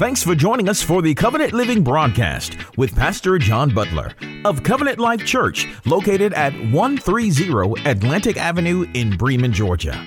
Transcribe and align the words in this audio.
Thanks 0.00 0.22
for 0.22 0.34
joining 0.34 0.66
us 0.70 0.82
for 0.82 1.02
the 1.02 1.14
Covenant 1.14 1.52
Living 1.52 1.84
broadcast 1.84 2.56
with 2.78 2.96
Pastor 2.96 3.36
John 3.36 3.74
Butler 3.74 4.14
of 4.46 4.62
Covenant 4.62 4.98
Life 4.98 5.26
Church, 5.26 5.68
located 5.84 6.32
at 6.32 6.54
130 6.72 7.82
Atlantic 7.84 8.38
Avenue 8.38 8.90
in 8.94 9.14
Bremen, 9.18 9.52
Georgia. 9.52 10.02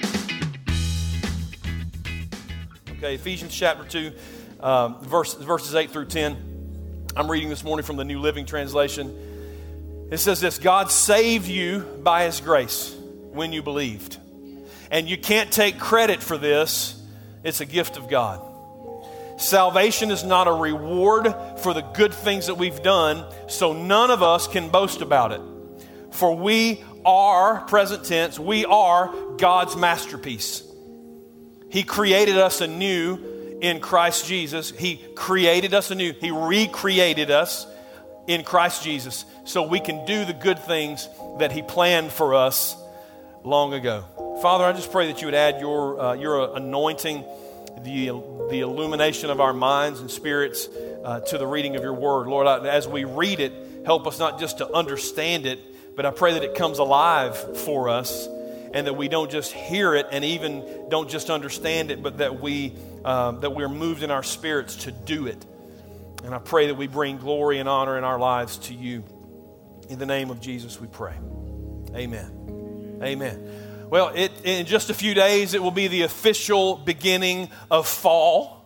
Okay, 2.97 3.13
Ephesians 3.13 3.53
chapter 3.53 3.83
2, 3.83 4.11
um, 4.61 4.99
verse, 5.01 5.35
verses 5.35 5.75
8 5.75 5.91
through 5.91 6.07
10. 6.07 7.11
I'm 7.15 7.29
reading 7.29 7.49
this 7.49 7.63
morning 7.63 7.85
from 7.85 7.97
the 7.97 8.03
New 8.03 8.17
Living 8.17 8.47
Translation. 8.47 10.07
It 10.09 10.17
says 10.17 10.41
this 10.41 10.57
God 10.57 10.89
saved 10.89 11.47
you 11.47 11.81
by 12.01 12.23
His 12.23 12.41
grace 12.41 12.95
when 13.31 13.53
you 13.53 13.61
believed. 13.61 14.17
And 14.89 15.07
you 15.07 15.19
can't 15.19 15.51
take 15.51 15.77
credit 15.77 16.23
for 16.23 16.39
this, 16.39 16.99
it's 17.43 17.61
a 17.61 17.65
gift 17.65 17.95
of 17.95 18.09
God. 18.09 18.52
Salvation 19.43 20.09
is 20.09 20.23
not 20.23 20.47
a 20.47 20.53
reward 20.53 21.27
for 21.59 21.73
the 21.73 21.81
good 21.81 22.13
things 22.13 22.47
that 22.47 22.55
we've 22.55 22.81
done, 22.81 23.25
so 23.47 23.73
none 23.73 24.09
of 24.09 24.23
us 24.23 24.47
can 24.47 24.69
boast 24.69 25.01
about 25.01 25.33
it. 25.33 25.41
For 26.11 26.33
we 26.33 26.81
are, 27.05 27.59
present 27.67 28.05
tense, 28.05 28.39
we 28.39 28.63
are 28.63 29.13
God's 29.37 29.75
masterpiece. 29.75 30.63
He 31.69 31.83
created 31.83 32.37
us 32.37 32.61
anew 32.61 33.59
in 33.61 33.81
Christ 33.81 34.27
Jesus. 34.27 34.71
He 34.71 34.95
created 35.13 35.73
us 35.73 35.91
anew. 35.91 36.13
He 36.13 36.31
recreated 36.31 37.29
us 37.29 37.67
in 38.27 38.43
Christ 38.45 38.81
Jesus 38.81 39.25
so 39.43 39.67
we 39.67 39.81
can 39.81 40.05
do 40.05 40.23
the 40.23 40.33
good 40.33 40.59
things 40.59 41.09
that 41.39 41.51
He 41.51 41.61
planned 41.61 42.13
for 42.13 42.33
us 42.33 42.77
long 43.43 43.73
ago. 43.73 44.05
Father, 44.41 44.63
I 44.63 44.71
just 44.71 44.91
pray 44.91 45.11
that 45.11 45.19
you 45.19 45.27
would 45.27 45.35
add 45.35 45.59
your, 45.59 45.99
uh, 45.99 46.13
your 46.13 46.55
anointing 46.55 47.25
the, 47.81 48.11
the 48.49 48.61
illumination 48.61 49.29
of 49.29 49.39
our 49.39 49.53
minds 49.53 49.99
and 49.99 50.09
spirits 50.09 50.67
uh, 51.03 51.19
to 51.21 51.37
the 51.37 51.47
reading 51.47 51.75
of 51.75 51.83
your 51.83 51.93
word. 51.93 52.27
Lord, 52.27 52.47
as 52.65 52.87
we 52.87 53.03
read 53.03 53.39
it, 53.39 53.53
help 53.85 54.07
us 54.07 54.19
not 54.19 54.39
just 54.39 54.59
to 54.59 54.71
understand 54.71 55.45
it, 55.45 55.59
but 55.95 56.05
I 56.05 56.11
pray 56.11 56.33
that 56.33 56.43
it 56.43 56.55
comes 56.55 56.79
alive 56.79 57.37
for 57.59 57.89
us 57.89 58.27
and 58.73 58.87
that 58.87 58.93
we 58.93 59.07
don't 59.07 59.29
just 59.29 59.51
hear 59.51 59.93
it 59.93 60.07
and 60.11 60.25
even 60.25 60.87
don't 60.89 61.09
just 61.09 61.29
understand 61.29 61.91
it, 61.91 62.01
but 62.01 62.17
that, 62.17 62.41
we, 62.41 62.73
um, 63.05 63.39
that 63.41 63.51
we're 63.51 63.69
moved 63.69 64.01
in 64.03 64.11
our 64.11 64.23
spirits 64.23 64.75
to 64.77 64.91
do 64.91 65.27
it. 65.27 65.45
And 66.23 66.33
I 66.33 66.39
pray 66.39 66.67
that 66.67 66.75
we 66.75 66.87
bring 66.87 67.17
glory 67.17 67.59
and 67.59 67.69
honor 67.69 67.97
in 67.97 68.03
our 68.03 68.17
lives 68.17 68.57
to 68.59 68.73
you. 68.73 69.03
In 69.89 69.99
the 69.99 70.05
name 70.05 70.31
of 70.31 70.41
Jesus, 70.41 70.79
we 70.79 70.87
pray. 70.87 71.13
Amen. 71.95 72.99
Amen. 73.03 73.72
Well, 73.89 74.11
it, 74.15 74.31
in 74.43 74.65
just 74.65 74.89
a 74.89 74.93
few 74.93 75.13
days, 75.13 75.53
it 75.53 75.61
will 75.61 75.71
be 75.71 75.87
the 75.87 76.03
official 76.03 76.77
beginning 76.77 77.49
of 77.69 77.87
fall. 77.87 78.63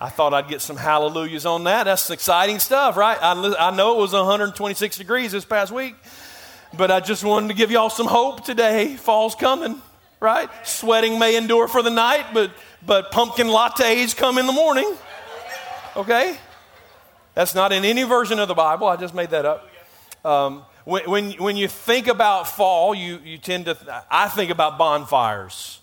I 0.00 0.08
thought 0.08 0.34
I'd 0.34 0.48
get 0.48 0.60
some 0.60 0.76
hallelujahs 0.76 1.46
on 1.46 1.64
that. 1.64 1.84
That's 1.84 2.10
exciting 2.10 2.58
stuff, 2.58 2.96
right? 2.96 3.16
I, 3.22 3.68
I 3.68 3.70
know 3.70 3.96
it 3.96 4.00
was 4.00 4.12
126 4.12 4.96
degrees 4.96 5.30
this 5.30 5.44
past 5.44 5.70
week, 5.70 5.94
but 6.76 6.90
I 6.90 6.98
just 6.98 7.22
wanted 7.22 7.48
to 7.48 7.54
give 7.54 7.70
y'all 7.70 7.90
some 7.90 8.08
hope 8.08 8.44
today. 8.44 8.96
Fall's 8.96 9.36
coming, 9.36 9.80
right? 10.18 10.48
Sweating 10.66 11.20
may 11.20 11.36
endure 11.36 11.68
for 11.68 11.82
the 11.82 11.90
night, 11.90 12.26
but, 12.34 12.50
but 12.84 13.12
pumpkin 13.12 13.46
lattes 13.46 14.16
come 14.16 14.38
in 14.38 14.46
the 14.46 14.52
morning. 14.52 14.92
Okay? 15.94 16.36
That's 17.34 17.54
not 17.54 17.70
in 17.72 17.84
any 17.84 18.02
version 18.02 18.40
of 18.40 18.48
the 18.48 18.54
Bible. 18.54 18.88
I 18.88 18.96
just 18.96 19.14
made 19.14 19.30
that 19.30 19.44
up. 19.46 19.68
Um, 20.24 20.64
when, 20.84 21.08
when, 21.08 21.30
when 21.32 21.56
you 21.56 21.68
think 21.68 22.06
about 22.06 22.48
fall, 22.48 22.94
you, 22.94 23.20
you 23.24 23.38
tend 23.38 23.66
to, 23.66 24.04
I 24.10 24.28
think 24.28 24.50
about 24.50 24.78
bonfires. 24.78 25.80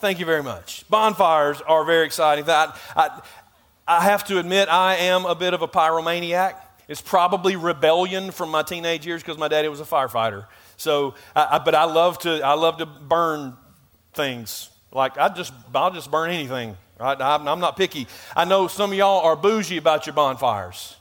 Thank 0.00 0.18
you 0.18 0.26
very 0.26 0.42
much. 0.42 0.88
Bonfires 0.88 1.60
are 1.62 1.84
very 1.84 2.04
exciting. 2.04 2.44
I, 2.48 2.76
I, 2.96 3.20
I 3.86 4.04
have 4.04 4.24
to 4.24 4.38
admit, 4.38 4.68
I 4.68 4.96
am 4.96 5.24
a 5.24 5.34
bit 5.34 5.54
of 5.54 5.62
a 5.62 5.68
pyromaniac. 5.68 6.56
It's 6.88 7.00
probably 7.00 7.56
rebellion 7.56 8.30
from 8.30 8.50
my 8.50 8.62
teenage 8.62 9.06
years 9.06 9.22
because 9.22 9.38
my 9.38 9.48
daddy 9.48 9.68
was 9.68 9.80
a 9.80 9.84
firefighter. 9.84 10.46
So, 10.76 11.14
I, 11.34 11.58
but 11.58 11.74
I 11.74 11.84
love 11.84 12.18
to, 12.20 12.42
I 12.42 12.54
love 12.54 12.78
to 12.78 12.86
burn 12.86 13.56
things. 14.12 14.70
Like 14.92 15.16
I 15.16 15.28
just, 15.28 15.52
I'll 15.74 15.92
just 15.92 16.10
burn 16.10 16.30
anything. 16.30 16.76
Right? 16.98 17.20
I'm 17.20 17.60
not 17.60 17.76
picky. 17.76 18.06
I 18.36 18.44
know 18.44 18.68
some 18.68 18.92
of 18.92 18.98
y'all 18.98 19.24
are 19.24 19.36
bougie 19.36 19.78
about 19.78 20.06
your 20.06 20.14
bonfires. 20.14 20.96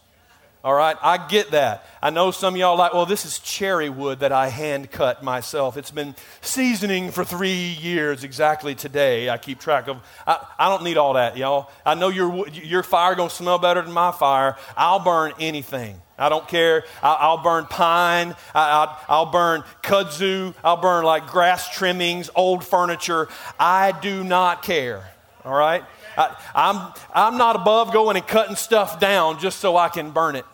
All 0.64 0.74
right, 0.74 0.96
I 1.02 1.18
get 1.28 1.52
that. 1.52 1.86
I 2.02 2.10
know 2.10 2.32
some 2.32 2.54
of 2.54 2.58
y'all 2.58 2.78
like, 2.78 2.94
well, 2.94 3.06
this 3.06 3.26
is 3.26 3.40
cherry 3.40 3.90
wood 3.90 4.22
that 4.22 4.32
I 4.32 4.48
hand 4.48 4.92
cut 4.92 5.22
myself. 5.22 5.76
It's 5.76 5.92
been 5.92 6.16
seasoning 6.40 7.12
for 7.12 7.26
three 7.26 7.76
years 7.82 8.24
exactly 8.24 8.74
today. 8.74 9.30
I 9.30 9.38
keep 9.38 9.60
track 9.60 9.90
of. 9.90 9.98
I, 10.26 10.38
I 10.58 10.70
don't 10.70 10.86
need 10.86 10.96
all 10.96 11.16
that, 11.16 11.36
y'all. 11.36 11.70
I 11.86 11.96
know 11.96 12.08
your 12.08 12.48
your 12.48 12.82
fire 12.82 13.14
gonna 13.16 13.30
smell 13.30 13.58
better 13.58 13.82
than 13.82 13.92
my 13.92 14.14
fire. 14.14 14.56
I'll 14.78 15.02
burn 15.02 15.34
anything. 15.38 16.02
I 16.18 16.30
don't 16.30 16.48
care. 16.48 16.86
I, 17.02 17.32
will 17.32 17.44
burn 17.44 17.66
pine. 17.66 18.34
I, 18.56 18.96
will 19.10 19.26
burn 19.26 19.64
kudzu. 19.82 20.54
I'll 20.64 20.78
burn 20.78 21.04
like 21.04 21.28
grass 21.28 21.76
trimmings, 21.76 22.30
old 22.36 22.64
furniture. 22.64 23.28
I 23.60 23.92
do 23.92 24.24
not 24.24 24.64
care. 24.64 25.12
All 25.44 25.54
right. 25.54 25.84
I, 26.16 26.38
I'm 26.56 26.94
I'm 27.14 27.38
not 27.38 27.58
above 27.58 27.92
going 27.92 28.16
and 28.16 28.26
cutting 28.26 28.56
stuff 28.56 29.02
down 29.02 29.40
just 29.40 29.60
so 29.60 29.76
I 29.76 29.90
can 29.90 30.12
burn 30.12 30.38
it 30.38 30.46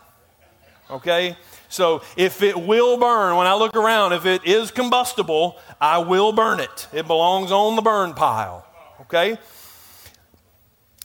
okay? 0.90 1.38
So 1.70 2.02
if 2.18 2.42
it 2.42 2.60
will 2.60 2.98
burn, 2.98 3.36
when 3.36 3.48
I 3.48 3.54
look 3.54 3.76
around, 3.76 4.14
if 4.14 4.26
it 4.26 4.46
is 4.46 4.72
combustible, 4.72 5.58
I 5.80 6.00
will 6.00 6.32
burn 6.32 6.60
it. 6.60 6.88
It 6.92 7.08
belongs 7.08 7.52
on 7.52 7.76
the 7.76 7.82
burn 7.82 8.14
pile, 8.14 8.66
okay? 9.02 9.38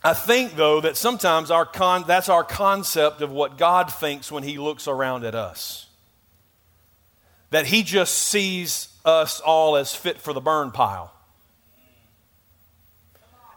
I 0.02 0.12
think, 0.12 0.56
though, 0.56 0.82
that 0.82 0.96
sometimes 0.96 1.50
our 1.50 1.64
con- 1.64 2.04
that's 2.06 2.28
our 2.28 2.44
concept 2.44 3.22
of 3.22 3.30
what 3.30 3.56
God 3.56 3.92
thinks 3.92 4.30
when 4.30 4.42
He 4.42 4.58
looks 4.58 4.86
around 4.86 5.24
at 5.24 5.34
us. 5.34 5.86
That 7.50 7.66
He 7.66 7.82
just 7.82 8.14
sees 8.14 8.88
us 9.04 9.40
all 9.40 9.76
as 9.76 9.94
fit 9.94 10.20
for 10.20 10.32
the 10.32 10.40
burn 10.40 10.72
pile. 10.72 11.12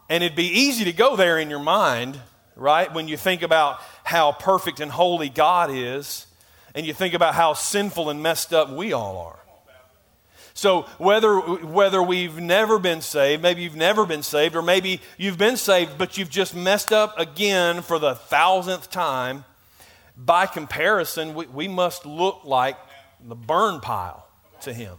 And 0.08 0.24
it'd 0.24 0.36
be 0.36 0.48
easy 0.48 0.84
to 0.84 0.92
go 0.92 1.16
there 1.16 1.38
in 1.38 1.50
your 1.50 1.58
mind, 1.58 2.18
right? 2.58 2.92
When 2.92 3.08
you 3.08 3.16
think 3.16 3.42
about 3.42 3.80
how 4.04 4.32
perfect 4.32 4.80
and 4.80 4.90
holy 4.90 5.28
God 5.28 5.70
is, 5.72 6.26
and 6.74 6.84
you 6.86 6.92
think 6.92 7.14
about 7.14 7.34
how 7.34 7.54
sinful 7.54 8.10
and 8.10 8.22
messed 8.22 8.52
up 8.52 8.70
we 8.70 8.92
all 8.92 9.18
are. 9.18 9.38
So, 10.54 10.82
whether, 10.98 11.38
whether 11.38 12.02
we've 12.02 12.40
never 12.40 12.80
been 12.80 13.00
saved, 13.00 13.42
maybe 13.42 13.62
you've 13.62 13.76
never 13.76 14.04
been 14.04 14.24
saved, 14.24 14.56
or 14.56 14.62
maybe 14.62 15.00
you've 15.16 15.38
been 15.38 15.56
saved, 15.56 15.96
but 15.98 16.18
you've 16.18 16.30
just 16.30 16.52
messed 16.52 16.92
up 16.92 17.16
again 17.16 17.80
for 17.80 18.00
the 18.00 18.16
thousandth 18.16 18.90
time, 18.90 19.44
by 20.16 20.46
comparison, 20.46 21.34
we, 21.34 21.46
we 21.46 21.68
must 21.68 22.04
look 22.04 22.40
like 22.44 22.76
the 23.24 23.36
burn 23.36 23.80
pile 23.80 24.26
to 24.62 24.72
Him. 24.72 24.96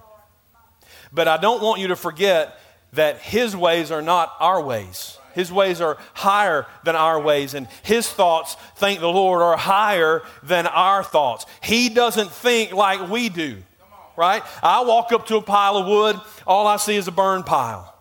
But 1.11 1.27
I 1.27 1.35
don't 1.35 1.61
want 1.61 1.81
you 1.81 1.89
to 1.89 1.97
forget 1.97 2.57
that 2.93 3.19
His 3.19 3.53
ways 3.53 3.91
are 3.91 4.01
not 4.01 4.33
our 4.39 4.61
ways. 4.63 5.18
His 5.39 5.53
ways 5.53 5.79
are 5.79 5.97
higher 6.13 6.65
than 6.83 6.97
our 6.97 7.17
ways, 7.17 7.53
and 7.53 7.65
His 7.81 8.09
thoughts, 8.09 8.57
thank 8.75 8.99
the 8.99 9.07
Lord, 9.07 9.41
are 9.41 9.55
higher 9.55 10.21
than 10.43 10.67
our 10.67 11.01
thoughts. 11.01 11.45
He 11.63 11.87
doesn't 11.87 12.29
think 12.29 12.73
like 12.73 13.09
we 13.09 13.29
do, 13.29 13.63
right? 14.17 14.43
I 14.61 14.83
walk 14.83 15.13
up 15.13 15.27
to 15.27 15.37
a 15.37 15.41
pile 15.41 15.77
of 15.77 15.87
wood, 15.87 16.19
all 16.45 16.67
I 16.67 16.75
see 16.75 16.97
is 16.97 17.07
a 17.07 17.11
burn 17.13 17.43
pile. 17.43 17.95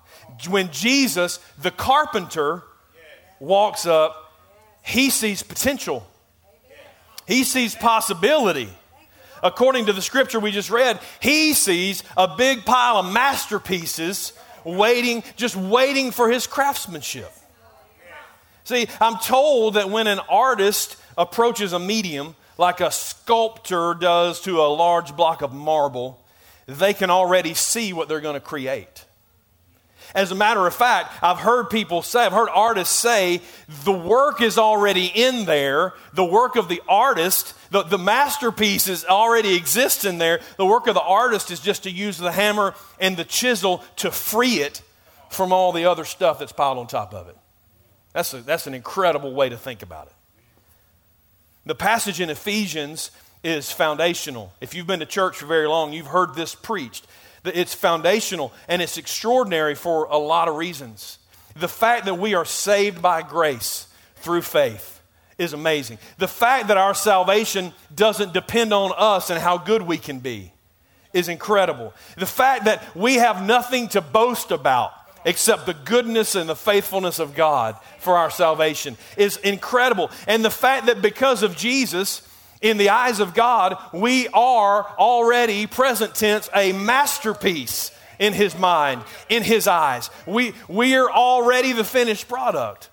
When 0.48 0.72
Jesus, 0.72 1.38
the 1.62 1.70
carpenter, 1.70 2.64
walks 3.38 3.86
up, 3.86 4.32
he 4.82 5.08
sees 5.08 5.44
potential, 5.44 6.04
he 7.24 7.44
sees 7.44 7.76
possibility 7.76 8.68
according 9.44 9.86
to 9.86 9.92
the 9.92 10.02
scripture 10.02 10.40
we 10.40 10.50
just 10.50 10.70
read, 10.70 10.98
he 11.20 11.52
sees 11.52 12.02
a 12.16 12.36
big 12.36 12.64
pile 12.64 12.96
of 12.96 13.12
masterpieces 13.12 14.32
waiting, 14.76 15.22
just 15.36 15.56
waiting 15.56 16.10
for 16.10 16.30
his 16.30 16.46
craftsmanship. 16.46 17.32
See, 18.64 18.86
I'm 19.00 19.18
told 19.18 19.74
that 19.74 19.88
when 19.88 20.06
an 20.06 20.20
artist 20.28 20.96
approaches 21.16 21.72
a 21.72 21.78
medium, 21.78 22.36
like 22.58 22.80
a 22.80 22.90
sculptor 22.90 23.94
does 23.94 24.40
to 24.42 24.60
a 24.60 24.68
large 24.68 25.16
block 25.16 25.42
of 25.42 25.54
marble, 25.54 26.22
they 26.66 26.92
can 26.92 27.08
already 27.08 27.54
see 27.54 27.92
what 27.92 28.08
they're 28.08 28.20
going 28.20 28.34
to 28.34 28.40
create. 28.40 29.06
As 30.14 30.30
a 30.30 30.34
matter 30.34 30.66
of 30.66 30.74
fact, 30.74 31.12
I've 31.22 31.38
heard 31.38 31.70
people 31.70 32.02
say, 32.02 32.24
I've 32.24 32.32
heard 32.32 32.48
artists 32.48 32.94
say, 32.94 33.42
the 33.84 33.92
work 33.92 34.40
is 34.40 34.56
already 34.56 35.06
in 35.06 35.44
there. 35.44 35.94
The 36.14 36.24
work 36.24 36.56
of 36.56 36.68
the 36.68 36.82
artist, 36.88 37.54
the, 37.70 37.82
the 37.82 37.98
masterpiece 37.98 38.88
is 38.88 39.04
already 39.04 39.54
exists 39.54 40.04
in 40.04 40.18
there. 40.18 40.40
The 40.56 40.66
work 40.66 40.86
of 40.86 40.94
the 40.94 41.02
artist 41.02 41.50
is 41.50 41.60
just 41.60 41.82
to 41.82 41.90
use 41.90 42.16
the 42.16 42.32
hammer 42.32 42.74
and 42.98 43.16
the 43.16 43.24
chisel 43.24 43.84
to 43.96 44.10
free 44.10 44.60
it 44.60 44.82
from 45.28 45.52
all 45.52 45.72
the 45.72 45.84
other 45.84 46.04
stuff 46.04 46.38
that's 46.38 46.52
piled 46.52 46.78
on 46.78 46.86
top 46.86 47.12
of 47.12 47.28
it. 47.28 47.36
That's, 48.14 48.32
a, 48.32 48.38
that's 48.38 48.66
an 48.66 48.74
incredible 48.74 49.34
way 49.34 49.50
to 49.50 49.56
think 49.56 49.82
about 49.82 50.06
it. 50.06 50.12
The 51.66 51.74
passage 51.74 52.18
in 52.20 52.30
Ephesians 52.30 53.10
is 53.44 53.70
foundational. 53.70 54.52
If 54.60 54.74
you've 54.74 54.86
been 54.86 55.00
to 55.00 55.06
church 55.06 55.36
for 55.36 55.46
very 55.46 55.68
long, 55.68 55.92
you've 55.92 56.06
heard 56.06 56.34
this 56.34 56.54
preached. 56.54 57.06
It's 57.44 57.74
foundational 57.74 58.52
and 58.68 58.82
it's 58.82 58.98
extraordinary 58.98 59.74
for 59.74 60.04
a 60.04 60.18
lot 60.18 60.48
of 60.48 60.56
reasons. 60.56 61.18
The 61.56 61.68
fact 61.68 62.04
that 62.06 62.18
we 62.18 62.34
are 62.34 62.44
saved 62.44 63.02
by 63.02 63.22
grace 63.22 63.86
through 64.16 64.42
faith 64.42 65.00
is 65.38 65.52
amazing. 65.52 65.98
The 66.18 66.28
fact 66.28 66.68
that 66.68 66.76
our 66.76 66.94
salvation 66.94 67.72
doesn't 67.94 68.32
depend 68.32 68.72
on 68.74 68.92
us 68.96 69.30
and 69.30 69.40
how 69.40 69.58
good 69.58 69.82
we 69.82 69.98
can 69.98 70.18
be 70.18 70.52
is 71.12 71.28
incredible. 71.28 71.94
The 72.16 72.26
fact 72.26 72.64
that 72.66 72.84
we 72.94 73.14
have 73.14 73.44
nothing 73.44 73.88
to 73.88 74.00
boast 74.00 74.50
about 74.50 74.92
except 75.24 75.66
the 75.66 75.74
goodness 75.74 76.34
and 76.34 76.48
the 76.48 76.56
faithfulness 76.56 77.18
of 77.18 77.34
God 77.34 77.76
for 77.98 78.16
our 78.16 78.30
salvation 78.30 78.96
is 79.16 79.36
incredible. 79.38 80.10
And 80.26 80.44
the 80.44 80.50
fact 80.50 80.86
that 80.86 81.02
because 81.02 81.42
of 81.42 81.56
Jesus, 81.56 82.22
in 82.60 82.76
the 82.76 82.90
eyes 82.90 83.20
of 83.20 83.34
God, 83.34 83.76
we 83.92 84.28
are 84.28 84.84
already, 84.98 85.66
present 85.66 86.14
tense, 86.14 86.50
a 86.54 86.72
masterpiece 86.72 87.90
in 88.18 88.32
His 88.32 88.56
mind, 88.58 89.02
in 89.28 89.42
His 89.42 89.66
eyes. 89.66 90.10
We, 90.26 90.54
we 90.68 90.96
are 90.96 91.10
already 91.10 91.72
the 91.72 91.84
finished 91.84 92.28
product. 92.28 92.90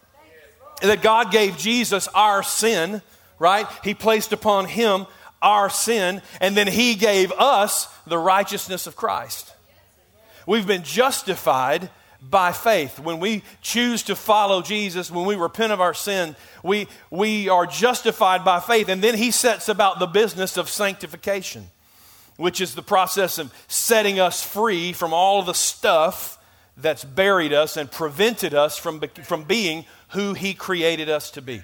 That 0.82 1.02
God 1.02 1.32
gave 1.32 1.58
Jesus 1.58 2.08
our 2.10 2.44
sin, 2.44 3.02
right? 3.40 3.66
He 3.84 3.94
placed 3.94 4.34
upon 4.34 4.66
Him 4.66 5.08
our 5.42 5.70
sin, 5.70 6.22
and 6.42 6.56
then 6.56 6.68
He 6.68 6.96
gave 6.96 7.32
us 7.32 7.88
the 8.06 8.18
righteousness 8.18 8.86
of 8.86 8.96
Christ. 8.96 9.54
We've 10.46 10.68
been 10.68 10.84
justified 10.84 11.90
by 12.22 12.52
faith. 12.52 13.00
When 13.00 13.20
we 13.20 13.44
choose 13.62 14.04
to 14.04 14.16
follow 14.16 14.62
Jesus, 14.62 15.12
when 15.12 15.26
we 15.26 15.36
repent 15.36 15.72
of 15.72 15.82
our 15.82 15.94
sin, 15.94 16.36
we, 16.64 16.88
we 17.10 17.50
are 17.50 17.66
justified 17.66 18.44
by 18.44 18.60
faith. 18.60 18.90
And 18.90 19.02
then 19.02 19.16
he 19.16 19.32
sets 19.32 19.70
about 19.70 20.00
the 20.00 20.08
business 20.08 20.58
of 20.58 20.70
sanctification, 20.70 21.68
which 22.38 22.62
is 22.62 22.76
the 22.76 22.82
process 22.82 23.38
of 23.38 23.54
setting 23.68 24.20
us 24.20 24.44
free 24.44 24.94
from 24.94 25.14
all 25.14 25.40
of 25.40 25.46
the 25.46 25.54
stuff 25.54 26.38
that's 26.78 27.06
buried 27.06 27.54
us 27.54 27.78
and 27.78 27.92
prevented 27.92 28.54
us 28.54 28.78
from, 28.78 29.02
from 29.24 29.44
being 29.44 29.86
who 30.10 30.34
he 30.34 30.54
created 30.54 31.10
us 31.10 31.32
to 31.32 31.42
be. 31.42 31.62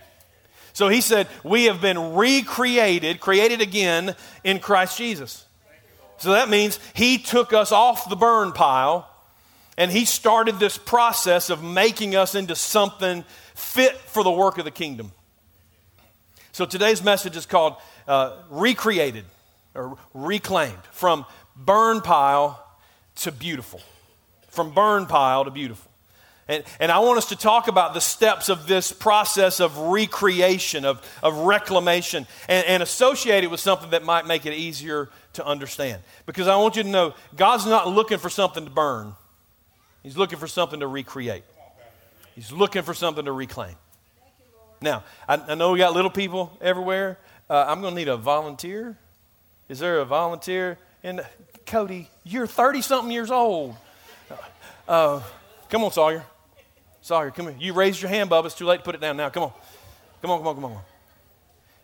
So 0.73 0.87
he 0.87 1.01
said, 1.01 1.27
We 1.43 1.65
have 1.65 1.81
been 1.81 2.13
recreated, 2.13 3.19
created 3.19 3.61
again 3.61 4.15
in 4.43 4.59
Christ 4.59 4.97
Jesus. 4.97 5.45
So 6.17 6.31
that 6.31 6.49
means 6.49 6.79
he 6.93 7.17
took 7.17 7.51
us 7.51 7.71
off 7.71 8.09
the 8.09 8.15
burn 8.15 8.51
pile 8.51 9.10
and 9.81 9.91
he 9.91 10.05
started 10.05 10.59
this 10.59 10.77
process 10.77 11.49
of 11.49 11.63
making 11.63 12.15
us 12.15 12.35
into 12.35 12.55
something 12.55 13.25
fit 13.55 13.97
for 13.97 14.23
the 14.23 14.29
work 14.29 14.59
of 14.59 14.63
the 14.63 14.69
kingdom. 14.69 15.11
So 16.51 16.67
today's 16.67 17.03
message 17.03 17.35
is 17.35 17.47
called 17.47 17.77
uh, 18.07 18.43
Recreated 18.51 19.25
or 19.73 19.97
Reclaimed 20.13 20.83
from 20.91 21.25
burn 21.55 22.01
pile 22.01 22.63
to 23.15 23.31
beautiful. 23.31 23.81
From 24.49 24.69
burn 24.69 25.07
pile 25.07 25.45
to 25.45 25.49
beautiful. 25.49 25.89
And, 26.47 26.63
and 26.79 26.91
I 26.91 26.99
want 26.99 27.17
us 27.17 27.29
to 27.29 27.35
talk 27.35 27.67
about 27.67 27.95
the 27.95 28.01
steps 28.01 28.49
of 28.49 28.67
this 28.67 28.91
process 28.91 29.59
of 29.59 29.75
recreation, 29.79 30.85
of, 30.85 31.01
of 31.23 31.35
reclamation, 31.39 32.27
and, 32.47 32.67
and 32.67 32.83
associate 32.83 33.43
it 33.43 33.49
with 33.49 33.59
something 33.59 33.89
that 33.89 34.03
might 34.03 34.27
make 34.27 34.45
it 34.45 34.53
easier 34.53 35.09
to 35.33 35.43
understand. 35.43 36.03
Because 36.27 36.47
I 36.47 36.55
want 36.57 36.75
you 36.75 36.83
to 36.83 36.89
know 36.89 37.15
God's 37.35 37.65
not 37.65 37.87
looking 37.87 38.19
for 38.19 38.29
something 38.29 38.65
to 38.65 38.69
burn, 38.69 39.15
He's 40.03 40.17
looking 40.17 40.39
for 40.39 40.47
something 40.47 40.79
to 40.79 40.87
recreate. 40.87 41.43
He's 42.35 42.51
looking 42.51 42.81
for 42.81 42.93
something 42.93 43.25
to 43.25 43.31
reclaim. 43.31 43.75
Now, 44.81 45.03
I, 45.27 45.35
I 45.35 45.55
know 45.55 45.71
we 45.71 45.79
got 45.79 45.93
little 45.93 46.09
people 46.09 46.57
everywhere. 46.59 47.19
Uh, 47.49 47.65
I'm 47.67 47.81
going 47.81 47.93
to 47.93 47.99
need 47.99 48.07
a 48.07 48.17
volunteer. 48.17 48.97
Is 49.69 49.79
there 49.79 49.99
a 49.99 50.05
volunteer? 50.05 50.77
And 51.03 51.23
Cody, 51.65 52.09
you're 52.23 52.47
30 52.47 52.81
something 52.81 53.11
years 53.11 53.29
old. 53.29 53.75
Uh, 54.87 55.21
come 55.69 55.83
on, 55.83 55.91
Sawyer. 55.91 56.23
Sawyer, 57.01 57.31
come 57.31 57.47
here. 57.47 57.55
You 57.59 57.73
raised 57.73 58.01
your 58.01 58.09
hand, 58.09 58.29
Bubba. 58.29 58.45
It's 58.45 58.55
too 58.55 58.65
late 58.65 58.77
to 58.77 58.83
put 58.83 58.95
it 58.95 59.01
down 59.01 59.17
now. 59.17 59.29
Come 59.29 59.43
on. 59.43 59.53
Come 60.21 60.31
on, 60.31 60.39
come 60.39 60.47
on, 60.47 60.55
come 60.55 60.65
on. 60.65 60.81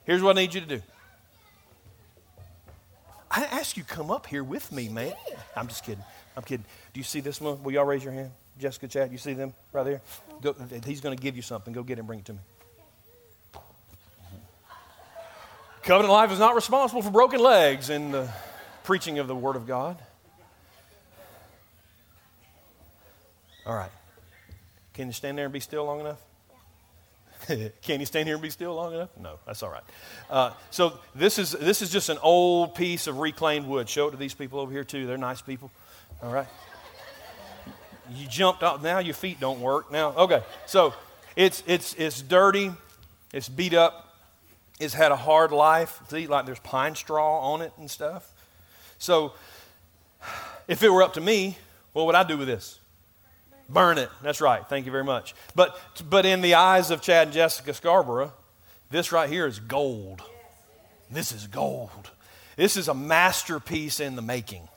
Here's 0.05 0.21
what 0.21 0.37
I 0.37 0.41
need 0.41 0.53
you 0.53 0.61
to 0.61 0.67
do. 0.67 0.81
I 3.29 3.43
ask 3.45 3.77
you 3.77 3.83
come 3.83 4.09
up 4.09 4.25
here 4.27 4.43
with 4.43 4.71
me, 4.71 4.89
man. 4.89 5.13
I'm 5.55 5.67
just 5.67 5.83
kidding. 5.83 6.03
I'm 6.37 6.43
kidding. 6.43 6.65
Do 6.93 6.99
you 6.99 7.03
see 7.03 7.19
this 7.19 7.41
one? 7.41 7.63
Will 7.63 7.73
y'all 7.73 7.83
raise 7.83 8.03
your 8.03 8.13
hand? 8.13 8.29
Jessica, 8.59 8.87
Chad, 8.87 9.11
you 9.11 9.17
see 9.17 9.33
them 9.33 9.53
right 9.73 9.83
there? 9.83 10.01
Go, 10.41 10.55
he's 10.85 11.01
going 11.01 11.17
to 11.17 11.21
give 11.21 11.35
you 11.35 11.41
something. 11.41 11.73
Go 11.73 11.81
get 11.81 11.97
it 11.97 12.05
bring 12.05 12.19
it 12.19 12.25
to 12.25 12.33
me. 12.33 12.39
Covenant 15.81 16.11
Life 16.11 16.31
is 16.31 16.39
not 16.39 16.53
responsible 16.53 17.01
for 17.01 17.09
broken 17.09 17.39
legs 17.39 17.89
in 17.89 18.11
the 18.11 18.29
preaching 18.83 19.17
of 19.19 19.27
the 19.27 19.35
Word 19.35 19.55
of 19.55 19.65
God. 19.65 19.97
All 23.65 23.75
right. 23.75 23.91
Can 24.93 25.07
you 25.07 25.13
stand 25.13 25.37
there 25.37 25.45
and 25.45 25.53
be 25.53 25.59
still 25.59 25.85
long 25.85 26.01
enough? 26.01 26.21
Can 27.81 27.99
you 27.99 28.05
stand 28.05 28.27
here 28.27 28.35
and 28.35 28.41
be 28.41 28.49
still 28.49 28.75
long 28.75 28.93
enough? 28.93 29.09
No, 29.19 29.39
that's 29.45 29.63
all 29.63 29.69
right. 29.69 29.83
Uh, 30.29 30.51
so 30.71 30.99
this 31.15 31.39
is 31.39 31.51
this 31.51 31.81
is 31.81 31.89
just 31.89 32.09
an 32.09 32.17
old 32.21 32.75
piece 32.75 33.07
of 33.07 33.19
reclaimed 33.19 33.65
wood. 33.65 33.87
Show 33.87 34.07
it 34.07 34.11
to 34.11 34.17
these 34.17 34.33
people 34.33 34.59
over 34.59 34.71
here 34.71 34.83
too. 34.83 35.05
They're 35.05 35.17
nice 35.17 35.41
people. 35.41 35.71
All 36.21 36.31
right. 36.31 36.47
You 38.13 38.27
jumped 38.27 38.63
off. 38.63 38.81
Now 38.81 38.99
your 38.99 39.13
feet 39.13 39.39
don't 39.39 39.59
work. 39.59 39.91
Now, 39.91 40.13
okay. 40.13 40.41
So 40.65 40.93
it's, 41.35 41.61
it's, 41.67 41.93
it's 41.95 42.21
dirty. 42.21 42.71
It's 43.33 43.49
beat 43.49 43.73
up. 43.73 44.15
It's 44.79 44.93
had 44.93 45.11
a 45.11 45.15
hard 45.15 45.51
life. 45.51 45.99
See, 46.09 46.27
like 46.27 46.45
there's 46.45 46.59
pine 46.59 46.95
straw 46.95 47.53
on 47.53 47.61
it 47.61 47.73
and 47.77 47.89
stuff. 47.89 48.31
So 48.97 49.33
if 50.67 50.83
it 50.83 50.89
were 50.89 51.03
up 51.03 51.13
to 51.13 51.21
me, 51.21 51.57
what 51.93 52.05
would 52.05 52.15
I 52.15 52.23
do 52.23 52.37
with 52.37 52.47
this? 52.47 52.79
Burn 53.69 53.97
it. 53.97 54.09
That's 54.21 54.39
right. 54.39 54.65
Thank 54.67 54.85
you 54.85 54.91
very 54.91 55.03
much. 55.03 55.35
But, 55.55 55.77
but 56.09 56.25
in 56.25 56.41
the 56.41 56.53
eyes 56.53 56.89
of 56.89 57.01
Chad 57.01 57.27
and 57.27 57.33
Jessica 57.33 57.73
Scarborough, 57.73 58.31
this 58.89 59.11
right 59.11 59.29
here 59.29 59.45
is 59.45 59.59
gold. 59.59 60.21
This 61.11 61.31
is 61.31 61.47
gold. 61.47 62.11
This 62.55 62.77
is 62.77 62.87
a 62.87 62.93
masterpiece 62.93 63.99
in 63.99 64.15
the 64.15 64.21
making. 64.21 64.67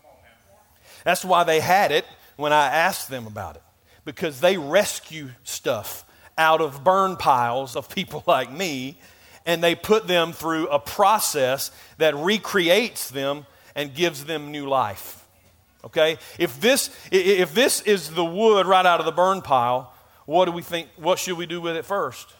That's 1.05 1.25
why 1.25 1.45
they 1.45 1.61
had 1.61 1.93
it 1.93 2.05
when 2.37 2.53
I 2.53 2.67
asked 2.67 3.11
them 3.11 3.27
about 3.27 3.57
it, 3.57 3.63
because 4.05 4.41
they 4.41 4.57
rescue 4.57 5.31
stuff 5.45 6.05
out 6.39 6.61
of 6.61 6.83
burn 6.83 7.17
piles 7.17 7.77
of 7.77 7.95
people 7.95 8.25
like 8.27 8.51
me, 8.51 8.99
and 9.47 9.63
they 9.63 9.75
put 9.75 10.07
them 10.07 10.33
through 10.33 10.69
a 10.69 10.79
process 10.79 11.71
that 11.99 12.15
recreates 12.17 13.11
them 13.11 13.47
and 13.75 13.95
gives 13.95 14.25
them 14.25 14.51
new 14.51 14.67
life. 14.67 15.25
Okay? 15.85 16.19
If 16.39 16.61
this, 16.61 16.91
if 17.11 17.55
this 17.55 17.81
is 17.83 18.11
the 18.11 18.25
wood 18.25 18.67
right 18.67 18.85
out 18.85 19.01
of 19.01 19.07
the 19.07 19.13
burn 19.13 19.41
pile, 19.41 19.95
what 20.27 20.45
do 20.45 20.53
we 20.53 20.63
think? 20.63 20.89
What 20.97 21.19
should 21.19 21.37
we 21.37 21.47
do 21.47 21.61
with 21.61 21.77
it 21.77 21.85
first? 21.85 22.33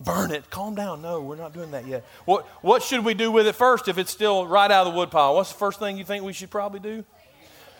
Burn 0.00 0.30
it. 0.30 0.48
Calm 0.48 0.74
down. 0.74 1.02
No, 1.02 1.20
we're 1.20 1.36
not 1.36 1.52
doing 1.52 1.72
that 1.72 1.86
yet. 1.86 2.04
What, 2.24 2.46
what 2.62 2.82
should 2.82 3.04
we 3.04 3.12
do 3.12 3.30
with 3.30 3.46
it 3.46 3.54
first 3.54 3.86
if 3.86 3.98
it's 3.98 4.10
still 4.10 4.46
right 4.46 4.70
out 4.70 4.86
of 4.86 4.92
the 4.92 4.98
wood 4.98 5.10
pile? 5.10 5.34
What's 5.34 5.52
the 5.52 5.58
first 5.58 5.78
thing 5.78 5.98
you 5.98 6.04
think 6.04 6.24
we 6.24 6.32
should 6.32 6.50
probably 6.50 6.80
do? 6.80 7.04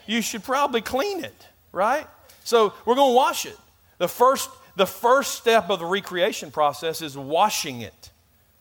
You 0.06 0.20
should 0.20 0.44
probably 0.44 0.82
clean 0.82 1.24
it, 1.24 1.46
right? 1.72 2.06
So 2.44 2.74
we're 2.84 2.94
going 2.94 3.12
to 3.12 3.16
wash 3.16 3.46
it. 3.46 3.56
The 3.96 4.08
first, 4.08 4.50
the 4.76 4.86
first 4.86 5.36
step 5.36 5.70
of 5.70 5.78
the 5.78 5.86
recreation 5.86 6.50
process 6.50 7.00
is 7.00 7.16
washing 7.16 7.80
it. 7.80 8.10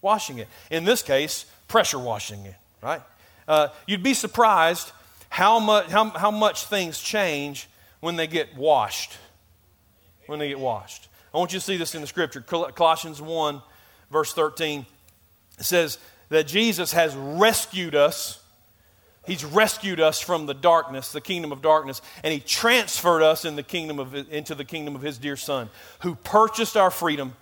Washing 0.01 0.37
it. 0.37 0.47
In 0.71 0.85
this 0.85 1.03
case, 1.03 1.45
pressure 1.67 1.99
washing 1.99 2.45
it, 2.45 2.55
right? 2.81 3.01
Uh, 3.45 3.69
you'd 3.87 4.03
be 4.03 4.13
surprised 4.13 4.91
how 5.27 5.59
much, 5.59 5.87
how, 5.87 6.09
how 6.11 6.31
much 6.31 6.65
things 6.65 6.99
change 6.99 7.67
when 7.99 8.15
they 8.15 8.27
get 8.27 8.55
washed. 8.55 9.17
When 10.27 10.39
they 10.39 10.47
get 10.47 10.59
washed. 10.59 11.08
I 11.33 11.37
want 11.37 11.53
you 11.53 11.59
to 11.59 11.65
see 11.65 11.77
this 11.77 11.95
in 11.95 12.01
the 12.01 12.07
scripture. 12.07 12.41
Colossians 12.41 13.21
1, 13.21 13.61
verse 14.11 14.33
13. 14.33 14.85
Says 15.59 15.99
that 16.29 16.47
Jesus 16.47 16.93
has 16.93 17.15
rescued 17.15 17.95
us. 17.95 18.41
He's 19.27 19.45
rescued 19.45 19.99
us 19.99 20.19
from 20.19 20.45
the 20.45 20.53
darkness, 20.53 21.11
the 21.11 21.21
kingdom 21.21 21.51
of 21.51 21.61
darkness, 21.61 22.01
and 22.23 22.33
he 22.33 22.39
transferred 22.39 23.21
us 23.21 23.45
in 23.45 23.55
the 23.55 23.63
kingdom 23.63 23.99
of, 23.99 24.15
into 24.15 24.55
the 24.55 24.65
kingdom 24.65 24.95
of 24.95 25.01
his 25.01 25.17
dear 25.17 25.35
son, 25.35 25.69
who 25.99 26.15
purchased 26.15 26.75
our 26.75 26.89
freedom 26.89 27.35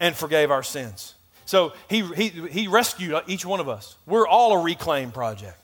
and 0.00 0.14
forgave 0.14 0.50
our 0.50 0.62
sins. 0.62 1.14
So 1.46 1.72
he, 1.88 2.02
he, 2.14 2.28
he 2.28 2.68
rescued 2.68 3.18
each 3.26 3.46
one 3.46 3.60
of 3.60 3.68
us. 3.68 3.96
We're 4.06 4.26
all 4.26 4.52
a 4.52 4.62
reclaim 4.62 5.12
project. 5.12 5.58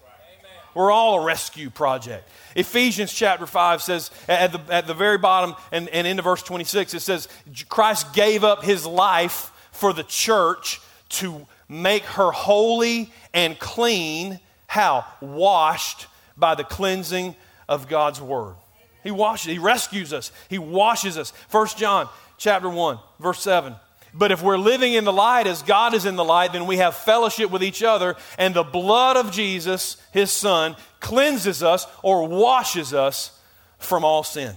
We're 0.75 0.91
all 0.91 1.21
a 1.21 1.25
rescue 1.25 1.71
project. 1.71 2.29
Ephesians 2.55 3.13
chapter 3.13 3.47
5 3.47 3.83
says, 3.83 4.11
at 4.29 4.53
the, 4.53 4.61
at 4.75 4.87
the 4.87 4.95
very 4.95 5.19
bottom 5.19 5.55
and, 5.73 5.89
and 5.89 6.07
into 6.07 6.23
verse 6.23 6.43
26, 6.43 6.95
it 6.95 7.01
says, 7.01 7.29
Christ 7.69 8.13
gave 8.13 8.45
up 8.45 8.63
his 8.63 8.87
life 8.87 9.53
for 9.73 9.93
the 9.93 10.05
church 10.05 10.81
to 11.11 11.47
make 11.69 12.03
her 12.05 12.31
holy 12.31 13.13
and 13.35 13.59
clean. 13.59 14.41
How? 14.67 15.05
Washed 15.21 16.07
by 16.37 16.55
the 16.55 16.65
cleansing 16.65 17.35
of 17.69 17.89
God's 17.89 18.21
word. 18.21 18.55
He 19.03 19.11
washes, 19.11 19.53
he 19.53 19.59
rescues 19.59 20.13
us, 20.13 20.31
he 20.49 20.59
washes 20.59 21.17
us. 21.17 21.33
1 21.51 21.69
John 21.77 22.09
chapter 22.37 22.69
1, 22.69 22.99
verse 23.19 23.41
7. 23.41 23.75
But 24.13 24.33
if 24.33 24.43
we're 24.43 24.59
living 24.59 24.95
in 24.95 25.05
the 25.05 25.13
light 25.13 25.47
as 25.47 25.63
God 25.63 25.95
is 25.95 26.05
in 26.05 26.17
the 26.17 26.25
light, 26.25 26.53
then 26.53 26.67
we 26.67 26.79
have 26.79 26.97
fellowship 26.97 27.51
with 27.51 27.63
each 27.63 27.83
other, 27.83 28.17
and 28.39 28.55
the 28.55 28.65
blood 28.65 29.17
of 29.17 29.31
Jesus, 29.31 29.97
his 30.13 30.31
son, 30.31 30.77
cleanses 30.99 31.63
us 31.63 31.87
or 32.03 32.27
washes 32.27 32.93
us 32.93 33.39
from 33.79 34.05
all 34.05 34.23
sin. 34.23 34.55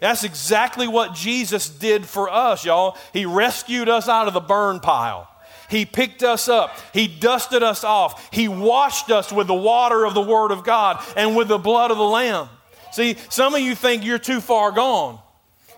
That's 0.00 0.24
exactly 0.24 0.86
what 0.86 1.14
Jesus 1.14 1.68
did 1.68 2.06
for 2.06 2.30
us, 2.30 2.64
y'all. 2.64 2.96
He 3.12 3.26
rescued 3.26 3.88
us 3.88 4.08
out 4.08 4.28
of 4.28 4.34
the 4.34 4.40
burn 4.40 4.80
pile. 4.80 5.30
He 5.70 5.86
picked 5.86 6.22
us 6.22 6.48
up. 6.48 6.78
He 6.92 7.08
dusted 7.08 7.62
us 7.62 7.84
off. 7.84 8.28
He 8.32 8.46
washed 8.46 9.10
us 9.10 9.32
with 9.32 9.46
the 9.46 9.54
water 9.54 10.04
of 10.04 10.14
the 10.14 10.20
Word 10.20 10.50
of 10.50 10.62
God 10.62 11.02
and 11.16 11.34
with 11.34 11.48
the 11.48 11.58
blood 11.58 11.90
of 11.90 11.96
the 11.96 12.04
Lamb. 12.04 12.48
See, 12.92 13.16
some 13.28 13.54
of 13.54 13.60
you 13.60 13.74
think 13.74 14.04
you're 14.04 14.18
too 14.18 14.40
far 14.40 14.70
gone. 14.72 15.18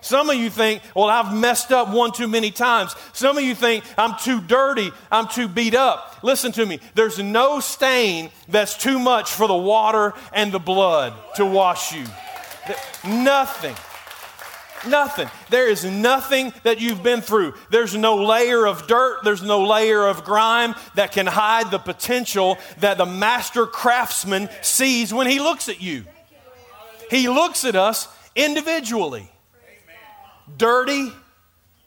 Some 0.01 0.29
of 0.29 0.35
you 0.35 0.49
think, 0.49 0.81
well, 0.95 1.09
I've 1.09 1.35
messed 1.35 1.71
up 1.71 1.89
one 1.89 2.11
too 2.11 2.27
many 2.27 2.51
times. 2.51 2.95
Some 3.13 3.37
of 3.37 3.43
you 3.43 3.55
think, 3.55 3.83
I'm 3.97 4.15
too 4.17 4.41
dirty, 4.41 4.91
I'm 5.11 5.27
too 5.27 5.47
beat 5.47 5.75
up. 5.75 6.19
Listen 6.23 6.51
to 6.53 6.65
me. 6.65 6.79
There's 6.95 7.19
no 7.19 7.59
stain 7.59 8.29
that's 8.47 8.77
too 8.77 8.99
much 8.99 9.31
for 9.31 9.47
the 9.47 9.55
water 9.55 10.13
and 10.33 10.51
the 10.51 10.59
blood 10.59 11.13
to 11.35 11.45
wash 11.45 11.93
you. 11.93 12.05
Nothing. 13.05 13.75
Nothing. 14.87 15.27
There 15.49 15.67
is 15.67 15.83
nothing 15.83 16.53
that 16.63 16.79
you've 16.79 17.01
been 17.01 17.21
through. 17.21 17.55
There's 17.71 17.95
no 17.95 18.23
layer 18.23 18.67
of 18.67 18.87
dirt, 18.87 19.23
there's 19.23 19.41
no 19.41 19.65
layer 19.65 20.05
of 20.05 20.23
grime 20.23 20.75
that 20.95 21.11
can 21.11 21.25
hide 21.25 21.71
the 21.71 21.79
potential 21.79 22.57
that 22.79 22.97
the 22.97 23.05
master 23.05 23.65
craftsman 23.65 24.49
sees 24.61 25.13
when 25.13 25.27
he 25.27 25.39
looks 25.39 25.67
at 25.67 25.81
you. 25.81 26.05
He 27.09 27.27
looks 27.27 27.65
at 27.65 27.75
us 27.75 28.07
individually 28.35 29.31
dirty, 30.55 31.11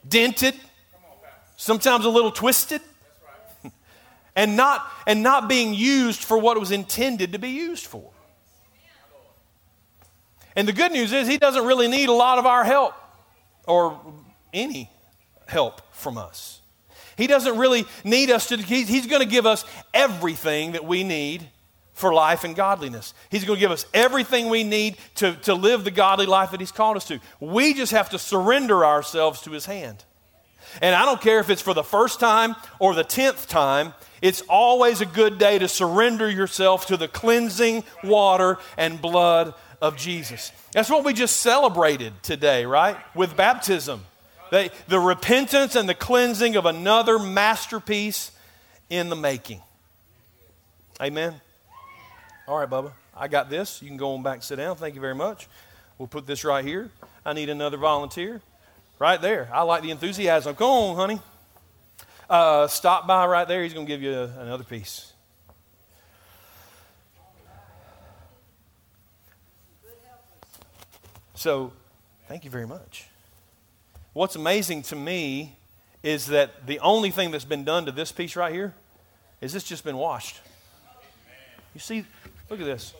dented, 0.06 0.54
sometimes 1.56 2.04
a 2.04 2.08
little 2.08 2.32
twisted, 2.32 2.80
and 4.36 4.56
not, 4.56 4.86
and 5.06 5.22
not 5.22 5.48
being 5.48 5.74
used 5.74 6.22
for 6.22 6.38
what 6.38 6.56
it 6.56 6.60
was 6.60 6.70
intended 6.70 7.32
to 7.32 7.38
be 7.38 7.50
used 7.50 7.86
for. 7.86 8.10
And 10.56 10.66
the 10.66 10.72
good 10.72 10.92
news 10.92 11.12
is, 11.12 11.28
he 11.28 11.38
doesn't 11.38 11.64
really 11.64 11.88
need 11.88 12.08
a 12.08 12.12
lot 12.12 12.38
of 12.38 12.46
our 12.46 12.64
help 12.64 12.94
or 13.66 14.00
any 14.52 14.90
help 15.46 15.80
from 15.94 16.18
us. 16.18 16.60
He 17.16 17.26
doesn't 17.26 17.56
really 17.56 17.84
need 18.02 18.30
us 18.30 18.48
to, 18.48 18.56
he's 18.56 19.06
going 19.06 19.22
to 19.22 19.28
give 19.28 19.46
us 19.46 19.64
everything 19.92 20.72
that 20.72 20.84
we 20.84 21.04
need 21.04 21.46
for 22.00 22.12
life 22.12 22.44
and 22.44 22.56
godliness. 22.56 23.14
He's 23.30 23.44
going 23.44 23.58
to 23.58 23.60
give 23.60 23.70
us 23.70 23.86
everything 23.94 24.48
we 24.48 24.64
need 24.64 24.96
to, 25.16 25.34
to 25.42 25.54
live 25.54 25.84
the 25.84 25.90
godly 25.90 26.26
life 26.26 26.50
that 26.50 26.60
He's 26.60 26.72
called 26.72 26.96
us 26.96 27.06
to. 27.06 27.20
We 27.38 27.74
just 27.74 27.92
have 27.92 28.10
to 28.10 28.18
surrender 28.18 28.84
ourselves 28.84 29.42
to 29.42 29.50
His 29.50 29.66
hand. 29.66 30.04
And 30.80 30.94
I 30.94 31.04
don't 31.04 31.20
care 31.20 31.40
if 31.40 31.50
it's 31.50 31.62
for 31.62 31.74
the 31.74 31.84
first 31.84 32.20
time 32.20 32.56
or 32.78 32.94
the 32.94 33.04
tenth 33.04 33.48
time, 33.48 33.94
it's 34.22 34.42
always 34.42 35.00
a 35.00 35.06
good 35.06 35.38
day 35.38 35.58
to 35.58 35.68
surrender 35.68 36.28
yourself 36.30 36.86
to 36.86 36.96
the 36.96 37.08
cleansing 37.08 37.84
water 38.04 38.58
and 38.76 39.00
blood 39.00 39.54
of 39.80 39.96
Jesus. 39.96 40.52
That's 40.72 40.90
what 40.90 41.04
we 41.04 41.12
just 41.12 41.38
celebrated 41.38 42.12
today, 42.22 42.66
right? 42.66 42.96
With 43.14 43.36
baptism. 43.36 44.02
They, 44.50 44.70
the 44.88 45.00
repentance 45.00 45.76
and 45.76 45.88
the 45.88 45.94
cleansing 45.94 46.56
of 46.56 46.66
another 46.66 47.18
masterpiece 47.18 48.32
in 48.88 49.08
the 49.08 49.16
making. 49.16 49.60
Amen. 51.00 51.40
All 52.50 52.58
right, 52.58 52.68
Bubba, 52.68 52.90
I 53.16 53.28
got 53.28 53.48
this. 53.48 53.80
You 53.80 53.86
can 53.86 53.96
go 53.96 54.12
on 54.12 54.24
back 54.24 54.34
and 54.34 54.42
sit 54.42 54.56
down. 54.56 54.74
Thank 54.74 54.96
you 54.96 55.00
very 55.00 55.14
much. 55.14 55.46
We'll 55.98 56.08
put 56.08 56.26
this 56.26 56.42
right 56.42 56.64
here. 56.64 56.90
I 57.24 57.32
need 57.32 57.48
another 57.48 57.76
volunteer. 57.76 58.40
Right 58.98 59.22
there. 59.22 59.48
I 59.52 59.62
like 59.62 59.84
the 59.84 59.92
enthusiasm. 59.92 60.56
Come 60.56 60.68
on, 60.68 60.96
honey. 60.96 61.20
Uh, 62.28 62.66
stop 62.66 63.06
by 63.06 63.24
right 63.26 63.46
there. 63.46 63.62
He's 63.62 63.72
going 63.72 63.86
to 63.86 63.88
give 63.88 64.02
you 64.02 64.14
a, 64.14 64.24
another 64.40 64.64
piece. 64.64 65.12
So, 71.34 71.72
thank 72.26 72.44
you 72.44 72.50
very 72.50 72.66
much. 72.66 73.06
What's 74.12 74.34
amazing 74.34 74.82
to 74.82 74.96
me 74.96 75.54
is 76.02 76.26
that 76.26 76.66
the 76.66 76.80
only 76.80 77.12
thing 77.12 77.30
that's 77.30 77.44
been 77.44 77.62
done 77.62 77.86
to 77.86 77.92
this 77.92 78.10
piece 78.10 78.34
right 78.34 78.52
here 78.52 78.74
is 79.40 79.54
it's 79.54 79.64
just 79.64 79.84
been 79.84 79.98
washed. 79.98 80.40
You 81.74 81.80
see, 81.80 82.04
Look 82.50 82.58
at 82.58 82.66
this. 82.66 82.94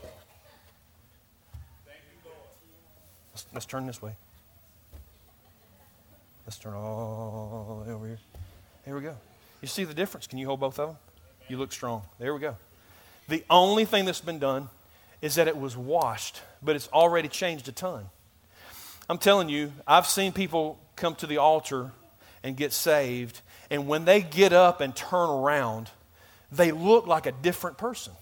Let's, 3.32 3.46
let's 3.52 3.66
turn 3.66 3.84
this 3.84 4.00
way. 4.00 4.12
Let's 6.46 6.56
turn 6.56 6.74
all 6.74 7.84
over 7.88 8.06
here. 8.06 8.18
Here 8.84 8.94
we 8.94 9.02
go. 9.02 9.16
You 9.60 9.66
see 9.66 9.82
the 9.82 9.92
difference? 9.92 10.28
Can 10.28 10.38
you 10.38 10.46
hold 10.46 10.60
both 10.60 10.78
of 10.78 10.90
them? 10.90 10.96
You 11.48 11.58
look 11.58 11.72
strong. 11.72 12.02
There 12.20 12.32
we 12.32 12.38
go. 12.38 12.56
The 13.28 13.44
only 13.50 13.84
thing 13.84 14.04
that's 14.04 14.20
been 14.20 14.38
done 14.38 14.68
is 15.20 15.34
that 15.34 15.48
it 15.48 15.56
was 15.56 15.76
washed, 15.76 16.42
but 16.62 16.76
it's 16.76 16.88
already 16.92 17.28
changed 17.28 17.68
a 17.68 17.72
ton. 17.72 18.06
I'm 19.08 19.18
telling 19.18 19.48
you, 19.48 19.72
I've 19.84 20.06
seen 20.06 20.30
people 20.30 20.78
come 20.94 21.16
to 21.16 21.26
the 21.26 21.38
altar 21.38 21.90
and 22.44 22.56
get 22.56 22.72
saved, 22.72 23.40
and 23.68 23.88
when 23.88 24.04
they 24.04 24.22
get 24.22 24.52
up 24.52 24.80
and 24.80 24.94
turn 24.94 25.28
around, 25.28 25.90
they 26.52 26.70
look 26.70 27.08
like 27.08 27.26
a 27.26 27.32
different 27.32 27.78
person 27.78 28.12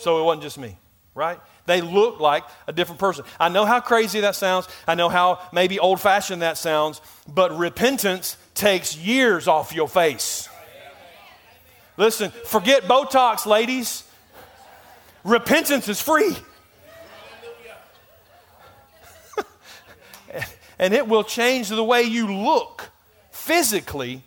so 0.00 0.20
it 0.20 0.24
wasn't 0.24 0.42
just 0.42 0.58
me, 0.58 0.76
right? 1.14 1.38
They 1.66 1.80
look 1.80 2.20
like 2.20 2.44
a 2.66 2.72
different 2.72 2.98
person. 2.98 3.24
I 3.38 3.48
know 3.48 3.64
how 3.64 3.80
crazy 3.80 4.20
that 4.20 4.34
sounds. 4.34 4.66
I 4.86 4.94
know 4.94 5.08
how 5.08 5.40
maybe 5.52 5.78
old 5.78 6.00
fashioned 6.00 6.42
that 6.42 6.58
sounds, 6.58 7.00
but 7.28 7.56
repentance 7.56 8.36
takes 8.54 8.96
years 8.96 9.46
off 9.46 9.72
your 9.72 9.88
face. 9.88 10.48
Listen, 11.96 12.30
forget 12.30 12.84
Botox, 12.84 13.46
ladies. 13.46 14.04
Repentance 15.22 15.88
is 15.88 16.00
free. 16.00 16.34
and 20.78 20.94
it 20.94 21.06
will 21.06 21.24
change 21.24 21.68
the 21.68 21.84
way 21.84 22.02
you 22.02 22.32
look 22.32 22.90
physically, 23.30 24.22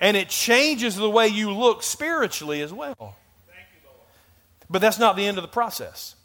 and 0.00 0.16
it 0.16 0.28
changes 0.28 0.94
the 0.94 1.08
way 1.08 1.28
you 1.28 1.50
look 1.52 1.82
spiritually 1.82 2.60
as 2.60 2.72
well. 2.72 3.16
But 4.68 4.80
that's 4.80 4.98
not 4.98 5.16
the 5.16 5.26
end 5.26 5.38
of 5.38 5.42
the 5.42 5.48
process. 5.48 6.16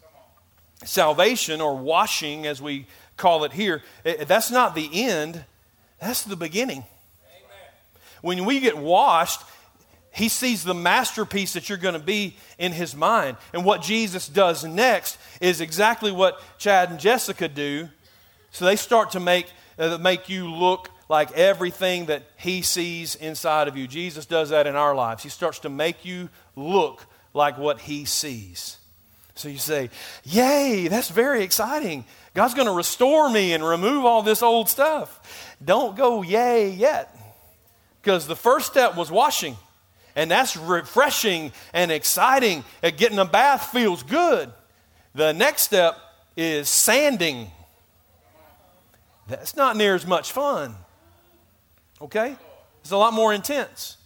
Salvation, 0.84 1.62
or 1.62 1.78
washing 1.78 2.48
as 2.48 2.62
we 2.62 2.88
call 3.18 3.44
it 3.44 3.54
here, 3.54 3.84
that's 4.04 4.50
not 4.50 4.74
the 4.74 4.90
end, 5.06 5.44
that's 6.00 6.24
the 6.24 6.36
beginning. 6.36 6.84
When 8.22 8.46
we 8.46 8.60
get 8.60 8.78
washed, 8.78 9.42
he 10.12 10.28
sees 10.28 10.64
the 10.64 10.74
masterpiece 10.74 11.54
that 11.54 11.70
you're 11.70 11.78
going 11.78 11.94
to 11.94 12.00
be 12.00 12.36
in 12.58 12.72
his 12.72 12.96
mind. 12.96 13.38
And 13.54 13.64
what 13.64 13.82
Jesus 13.82 14.28
does 14.28 14.66
next 14.66 15.18
is 15.40 15.62
exactly 15.62 16.12
what 16.12 16.42
Chad 16.58 16.90
and 16.90 17.00
Jessica 17.00 17.48
do. 17.48 17.90
So 18.52 18.66
they 18.66 18.76
start 18.76 19.12
to 19.12 19.20
make, 19.20 19.48
uh, 19.80 19.98
make 20.00 20.28
you 20.28 20.52
look 20.52 20.90
like 21.08 21.32
everything 21.38 22.08
that 22.08 22.24
he 22.38 22.62
sees 22.62 23.16
inside 23.16 23.68
of 23.68 23.78
you. 23.78 23.88
Jesus 23.88 24.26
does 24.26 24.50
that 24.50 24.68
in 24.68 24.76
our 24.76 24.94
lives. 24.94 25.24
He 25.24 25.30
starts 25.30 25.60
to 25.60 25.70
make 25.70 26.04
you 26.04 26.30
look 26.56 27.06
like 27.34 27.58
what 27.58 27.80
he 27.80 28.06
sees. 28.06 28.78
So 29.36 29.48
you 29.50 29.58
say, 29.58 29.90
Yay, 30.24 30.88
that's 30.88 31.10
very 31.10 31.44
exciting. 31.44 32.06
God's 32.34 32.54
going 32.54 32.68
to 32.68 32.74
restore 32.74 33.30
me 33.30 33.54
and 33.54 33.64
remove 33.64 34.06
all 34.06 34.22
this 34.22 34.42
old 34.42 34.70
stuff. 34.70 35.56
Don't 35.64 35.96
go 35.96 36.22
yay 36.22 36.70
yet. 36.70 37.16
Because 38.02 38.26
the 38.28 38.36
first 38.36 38.68
step 38.68 38.96
was 38.96 39.12
washing. 39.12 39.58
And 40.16 40.32
that's 40.32 40.58
refreshing 40.58 41.52
and 41.74 41.92
exciting. 41.92 42.64
And 42.82 42.96
getting 42.98 43.20
a 43.20 43.26
bath 43.26 43.72
feels 43.72 44.04
good. 44.04 44.52
The 45.14 45.34
next 45.34 45.64
step 45.64 45.98
is 46.38 46.70
sanding. 46.70 47.52
That's 49.28 49.56
not 49.56 49.76
near 49.76 49.96
as 49.96 50.06
much 50.06 50.32
fun. 50.32 50.76
Okay? 52.02 52.36
It's 52.82 52.92
a 52.92 52.98
lot 52.98 53.14
more 53.14 53.34
intense. 53.34 53.98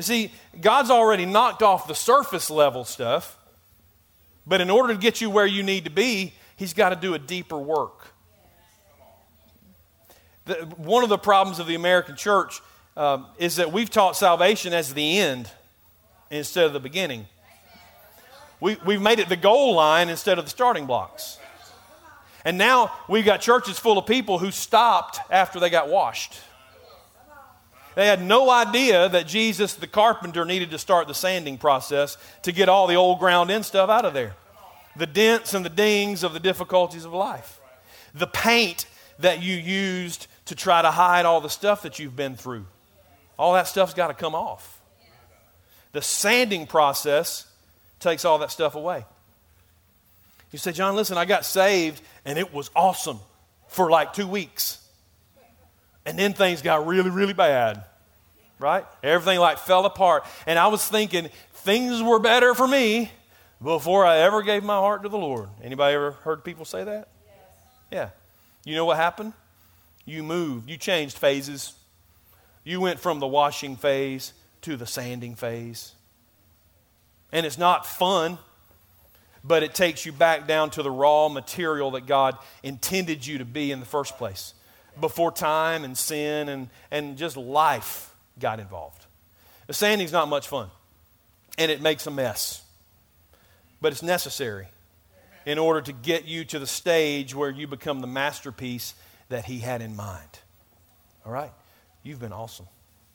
You 0.00 0.04
see, 0.04 0.32
God's 0.58 0.88
already 0.88 1.26
knocked 1.26 1.62
off 1.62 1.86
the 1.86 1.94
surface 1.94 2.48
level 2.48 2.86
stuff, 2.86 3.36
but 4.46 4.62
in 4.62 4.70
order 4.70 4.94
to 4.94 4.98
get 4.98 5.20
you 5.20 5.28
where 5.28 5.44
you 5.44 5.62
need 5.62 5.84
to 5.84 5.90
be, 5.90 6.32
He's 6.56 6.72
got 6.72 6.88
to 6.88 6.96
do 6.96 7.12
a 7.12 7.18
deeper 7.18 7.58
work. 7.58 8.14
The, 10.46 10.54
one 10.78 11.02
of 11.02 11.10
the 11.10 11.18
problems 11.18 11.58
of 11.58 11.66
the 11.66 11.74
American 11.74 12.16
church 12.16 12.62
um, 12.96 13.26
is 13.36 13.56
that 13.56 13.72
we've 13.72 13.90
taught 13.90 14.16
salvation 14.16 14.72
as 14.72 14.94
the 14.94 15.18
end 15.18 15.50
instead 16.30 16.64
of 16.64 16.72
the 16.72 16.80
beginning. 16.80 17.26
We, 18.58 18.78
we've 18.86 19.02
made 19.02 19.18
it 19.18 19.28
the 19.28 19.36
goal 19.36 19.74
line 19.74 20.08
instead 20.08 20.38
of 20.38 20.46
the 20.46 20.50
starting 20.50 20.86
blocks. 20.86 21.38
And 22.46 22.56
now 22.56 22.90
we've 23.06 23.26
got 23.26 23.42
churches 23.42 23.78
full 23.78 23.98
of 23.98 24.06
people 24.06 24.38
who 24.38 24.50
stopped 24.50 25.20
after 25.30 25.60
they 25.60 25.68
got 25.68 25.90
washed. 25.90 26.40
They 27.94 28.06
had 28.06 28.22
no 28.22 28.50
idea 28.50 29.08
that 29.08 29.26
Jesus, 29.26 29.74
the 29.74 29.86
carpenter, 29.86 30.44
needed 30.44 30.70
to 30.70 30.78
start 30.78 31.08
the 31.08 31.14
sanding 31.14 31.58
process 31.58 32.16
to 32.42 32.52
get 32.52 32.68
all 32.68 32.86
the 32.86 32.94
old 32.94 33.18
ground 33.18 33.50
in 33.50 33.62
stuff 33.62 33.90
out 33.90 34.04
of 34.04 34.14
there. 34.14 34.34
The 34.96 35.06
dents 35.06 35.54
and 35.54 35.64
the 35.64 35.70
dings 35.70 36.22
of 36.22 36.32
the 36.32 36.40
difficulties 36.40 37.04
of 37.04 37.12
life. 37.12 37.60
The 38.14 38.26
paint 38.26 38.86
that 39.18 39.42
you 39.42 39.54
used 39.56 40.26
to 40.46 40.54
try 40.54 40.82
to 40.82 40.90
hide 40.90 41.26
all 41.26 41.40
the 41.40 41.50
stuff 41.50 41.82
that 41.82 41.98
you've 41.98 42.16
been 42.16 42.36
through. 42.36 42.66
All 43.38 43.54
that 43.54 43.68
stuff's 43.68 43.94
got 43.94 44.08
to 44.08 44.14
come 44.14 44.34
off. 44.34 44.80
The 45.92 46.02
sanding 46.02 46.66
process 46.66 47.46
takes 47.98 48.24
all 48.24 48.38
that 48.38 48.50
stuff 48.50 48.74
away. 48.74 49.04
You 50.52 50.58
say, 50.58 50.72
John, 50.72 50.96
listen, 50.96 51.16
I 51.16 51.24
got 51.24 51.44
saved 51.44 52.02
and 52.24 52.38
it 52.38 52.52
was 52.52 52.70
awesome 52.74 53.20
for 53.68 53.90
like 53.90 54.12
two 54.12 54.26
weeks. 54.26 54.79
And 56.10 56.18
then 56.18 56.32
things 56.32 56.60
got 56.60 56.88
really, 56.88 57.08
really 57.08 57.34
bad, 57.34 57.84
right? 58.58 58.84
Everything 59.00 59.38
like 59.38 59.58
fell 59.58 59.86
apart. 59.86 60.24
And 60.44 60.58
I 60.58 60.66
was 60.66 60.84
thinking 60.84 61.28
things 61.52 62.02
were 62.02 62.18
better 62.18 62.52
for 62.52 62.66
me 62.66 63.12
before 63.62 64.04
I 64.04 64.16
ever 64.16 64.42
gave 64.42 64.64
my 64.64 64.74
heart 64.74 65.04
to 65.04 65.08
the 65.08 65.16
Lord. 65.16 65.48
Anybody 65.62 65.94
ever 65.94 66.10
heard 66.10 66.42
people 66.42 66.64
say 66.64 66.82
that? 66.82 67.06
Yes. 67.24 67.36
Yeah. 67.92 68.08
You 68.64 68.74
know 68.74 68.84
what 68.86 68.96
happened? 68.96 69.34
You 70.04 70.24
moved. 70.24 70.68
You 70.68 70.76
changed 70.76 71.16
phases. 71.16 71.74
You 72.64 72.80
went 72.80 72.98
from 72.98 73.20
the 73.20 73.28
washing 73.28 73.76
phase 73.76 74.32
to 74.62 74.76
the 74.76 74.86
sanding 74.86 75.36
phase. 75.36 75.92
And 77.30 77.46
it's 77.46 77.56
not 77.56 77.86
fun, 77.86 78.36
but 79.44 79.62
it 79.62 79.76
takes 79.76 80.04
you 80.04 80.10
back 80.10 80.48
down 80.48 80.70
to 80.70 80.82
the 80.82 80.90
raw 80.90 81.28
material 81.28 81.92
that 81.92 82.06
God 82.06 82.36
intended 82.64 83.24
you 83.24 83.38
to 83.38 83.44
be 83.44 83.70
in 83.70 83.78
the 83.78 83.86
first 83.86 84.18
place 84.18 84.54
before 85.00 85.32
time 85.32 85.84
and 85.84 85.96
sin 85.96 86.48
and, 86.48 86.68
and 86.90 87.16
just 87.16 87.36
life 87.36 88.14
got 88.38 88.60
involved. 88.60 89.06
The 89.66 89.74
sanding's 89.74 90.12
not 90.12 90.28
much 90.28 90.48
fun, 90.48 90.68
and 91.56 91.70
it 91.70 91.80
makes 91.80 92.06
a 92.06 92.10
mess, 92.10 92.62
but 93.80 93.92
it's 93.92 94.02
necessary 94.02 94.66
in 95.46 95.58
order 95.58 95.80
to 95.80 95.92
get 95.92 96.26
you 96.26 96.44
to 96.46 96.58
the 96.58 96.66
stage 96.66 97.34
where 97.34 97.50
you 97.50 97.66
become 97.66 98.00
the 98.00 98.06
masterpiece 98.06 98.94
that 99.28 99.44
He 99.44 99.58
had 99.58 99.80
in 99.80 99.96
mind. 99.96 100.40
All 101.24 101.32
right? 101.32 101.52
You've 102.02 102.20
been 102.20 102.32
awesome. 102.32 102.66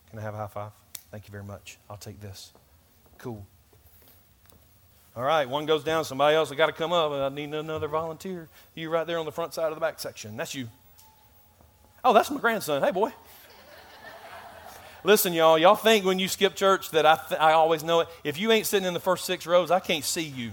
Can 0.09 0.19
I 0.19 0.21
have 0.21 0.33
a 0.33 0.37
high 0.37 0.47
five? 0.47 0.71
Thank 1.11 1.27
you 1.27 1.31
very 1.31 1.43
much. 1.43 1.77
I'll 1.89 1.97
take 1.97 2.21
this. 2.21 2.51
Cool. 3.17 3.45
All 5.15 5.23
right, 5.23 5.47
one 5.47 5.65
goes 5.65 5.83
down, 5.83 6.03
somebody 6.03 6.35
else 6.35 6.49
has 6.49 6.57
got 6.57 6.65
to 6.65 6.73
come 6.73 6.91
up. 6.91 7.11
I 7.11 7.29
need 7.29 7.53
another 7.53 7.87
volunteer. 7.87 8.49
You 8.73 8.89
right 8.89 9.07
there 9.07 9.17
on 9.17 9.25
the 9.25 9.31
front 9.31 9.53
side 9.53 9.69
of 9.69 9.75
the 9.75 9.81
back 9.81 9.99
section. 9.99 10.35
That's 10.35 10.53
you. 10.53 10.67
Oh, 12.05 12.13
that's 12.13 12.31
my 12.31 12.39
grandson. 12.39 12.81
Hey, 12.81 12.91
boy. 12.91 13.11
Listen, 15.03 15.33
y'all, 15.33 15.57
y'all 15.57 15.75
think 15.75 16.05
when 16.05 16.19
you 16.19 16.27
skip 16.27 16.55
church 16.55 16.91
that 16.91 17.05
I, 17.05 17.19
th- 17.27 17.39
I 17.39 17.51
always 17.51 17.83
know 17.83 17.99
it. 18.01 18.07
If 18.23 18.39
you 18.39 18.51
ain't 18.51 18.65
sitting 18.65 18.87
in 18.87 18.93
the 18.93 18.99
first 18.99 19.25
six 19.25 19.45
rows, 19.45 19.71
I 19.71 19.79
can't 19.79 20.03
see 20.03 20.23
you. 20.23 20.51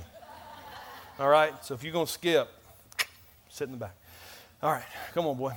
All 1.19 1.29
right? 1.29 1.53
So 1.65 1.75
if 1.75 1.85
you're 1.85 1.93
going 1.93 2.07
to 2.07 2.13
skip, 2.13 2.49
sit 3.49 3.67
in 3.67 3.73
the 3.73 3.79
back. 3.79 3.95
All 4.63 4.73
right, 4.73 4.85
come 5.15 5.27
on, 5.27 5.37
boy. 5.37 5.53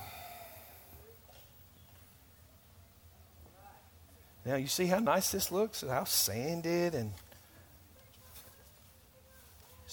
Now, 4.46 4.56
you 4.56 4.68
see 4.68 4.86
how 4.86 5.00
nice 5.00 5.32
this 5.32 5.52
looks? 5.52 5.82
How 5.82 6.04
sanded 6.04 6.94
and 6.94 7.12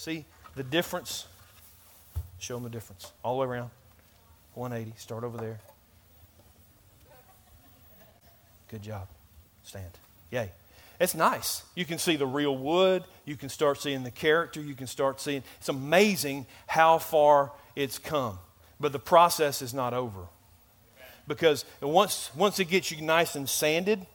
See 0.03 0.25
the 0.55 0.63
difference? 0.63 1.27
Show 2.37 2.55
them 2.55 2.63
the 2.63 2.69
difference. 2.69 3.13
All 3.23 3.39
the 3.39 3.47
way 3.47 3.55
around. 3.55 3.69
180. 4.55 4.99
Start 4.99 5.23
over 5.23 5.37
there. 5.37 5.61
Good 8.73 8.81
job. 8.81 9.07
Stand. 9.61 9.91
Yay. 10.31 10.49
It's 10.99 11.13
nice. 11.13 11.61
You 11.75 11.85
can 11.85 11.99
see 11.99 12.15
the 12.15 12.25
real 12.25 12.57
wood. 12.57 13.03
You 13.23 13.35
can 13.35 13.49
start 13.49 13.79
seeing 13.79 14.01
the 14.01 14.09
character. 14.09 14.59
You 14.59 14.73
can 14.73 14.87
start 14.87 15.21
seeing. 15.21 15.43
It's 15.59 15.69
amazing 15.69 16.47
how 16.65 16.97
far 16.97 17.51
it's 17.75 17.99
come. 17.99 18.39
But 18.79 18.91
the 18.91 18.97
process 18.97 19.61
is 19.61 19.75
not 19.75 19.93
over. 19.93 20.21
Because 21.27 21.65
once, 21.83 22.31
once 22.35 22.59
it 22.59 22.65
gets 22.65 22.89
you 22.89 22.99
nice 22.99 23.35
and 23.35 23.47
sanded, 23.47 24.07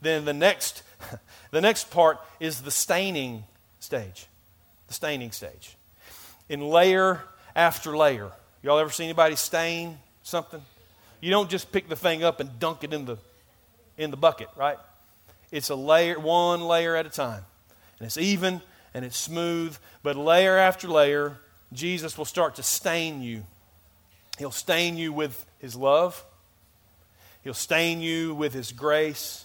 then 0.00 0.24
the 0.24 0.32
next, 0.32 0.82
the 1.50 1.60
next 1.60 1.90
part 1.90 2.18
is 2.40 2.62
the 2.62 2.70
staining 2.70 3.44
stage 3.80 4.26
the 4.88 4.94
staining 4.94 5.30
stage. 5.30 5.76
In 6.48 6.62
layer 6.62 7.20
after 7.54 7.94
layer. 7.94 8.32
Y'all 8.62 8.78
ever 8.78 8.90
see 8.90 9.04
anybody 9.04 9.36
stain 9.36 9.98
something? 10.22 10.62
You 11.20 11.30
don't 11.30 11.50
just 11.50 11.70
pick 11.70 11.86
the 11.90 11.96
thing 11.96 12.24
up 12.24 12.40
and 12.40 12.58
dunk 12.58 12.82
it 12.82 12.94
in 12.94 13.04
the 13.04 13.18
in 13.96 14.10
the 14.10 14.16
bucket, 14.16 14.48
right? 14.56 14.78
It's 15.50 15.70
a 15.70 15.74
layer, 15.74 16.18
one 16.18 16.62
layer 16.62 16.96
at 16.96 17.06
a 17.06 17.10
time. 17.10 17.44
And 17.98 18.06
it's 18.06 18.16
even 18.16 18.62
and 18.94 19.04
it's 19.04 19.16
smooth, 19.16 19.76
but 20.02 20.16
layer 20.16 20.56
after 20.56 20.88
layer, 20.88 21.36
Jesus 21.72 22.18
will 22.18 22.24
start 22.24 22.56
to 22.56 22.62
stain 22.62 23.22
you. 23.22 23.44
He'll 24.38 24.50
stain 24.50 24.96
you 24.96 25.12
with 25.12 25.46
his 25.58 25.76
love. 25.76 26.24
He'll 27.44 27.54
stain 27.54 28.00
you 28.00 28.34
with 28.34 28.52
his 28.52 28.72
grace. 28.72 29.44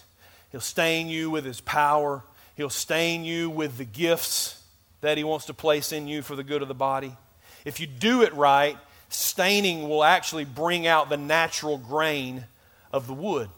He'll 0.52 0.62
stain 0.62 1.08
you 1.08 1.30
with 1.30 1.46
his 1.46 1.62
power. 1.62 2.24
He'll 2.56 2.70
stain 2.70 3.24
you 3.24 3.50
with 3.50 3.78
the 3.78 3.86
gifts 3.86 4.64
that 5.02 5.18
He 5.18 5.24
wants 5.24 5.46
to 5.46 5.54
place 5.54 5.92
in 5.92 6.08
you 6.08 6.22
for 6.22 6.36
the 6.36 6.44
good 6.44 6.62
of 6.62 6.68
the 6.68 6.74
body. 6.74 7.16
If 7.64 7.80
you 7.80 7.88
do 7.88 8.24
it 8.24 8.34
right, 8.34 8.78
staining 9.10 9.88
will 9.88 10.04
actually 10.04 10.46
bring 10.46 10.88
out 10.88 11.10
the 11.10 11.18
natural 11.18 11.78
grain 11.78 12.46
of 12.92 13.08
the 13.08 13.14
wood. 13.14 13.50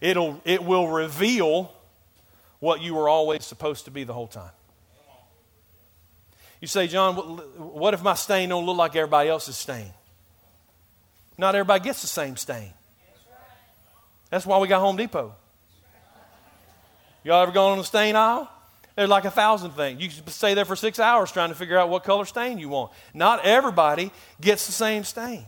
It'll, 0.00 0.40
it 0.44 0.64
will 0.64 0.88
reveal 0.88 1.72
what 2.60 2.80
you 2.80 2.94
were 2.94 3.08
always 3.08 3.44
supposed 3.44 3.84
to 3.84 3.90
be 3.90 4.04
the 4.04 4.12
whole 4.12 4.26
time. 4.26 4.50
You 6.60 6.66
say, 6.66 6.88
John, 6.88 7.14
what 7.14 7.94
if 7.94 8.02
my 8.02 8.14
stain 8.14 8.48
don't 8.48 8.66
look 8.66 8.76
like 8.76 8.96
everybody 8.96 9.28
else's 9.28 9.56
stain? 9.56 9.92
Not 11.36 11.54
everybody 11.54 11.84
gets 11.84 12.02
the 12.02 12.08
same 12.08 12.36
stain. 12.36 12.72
That's 14.30 14.44
why 14.44 14.58
we 14.58 14.66
got 14.66 14.80
Home 14.80 14.96
Depot. 14.96 15.34
Y'all 17.22 17.42
ever 17.42 17.52
gone 17.52 17.72
on 17.72 17.78
the 17.78 17.84
stain 17.84 18.16
aisle? 18.16 18.50
There's 18.96 19.08
like 19.08 19.24
a 19.24 19.30
thousand 19.30 19.70
things. 19.72 20.02
You 20.02 20.10
stay 20.26 20.54
there 20.54 20.64
for 20.64 20.74
six 20.74 20.98
hours 20.98 21.30
trying 21.30 21.50
to 21.50 21.54
figure 21.54 21.78
out 21.78 21.88
what 21.88 22.02
color 22.02 22.24
stain 22.24 22.58
you 22.58 22.68
want. 22.68 22.90
Not 23.14 23.44
everybody 23.44 24.10
gets 24.40 24.66
the 24.66 24.72
same 24.72 25.04
stain. 25.04 25.46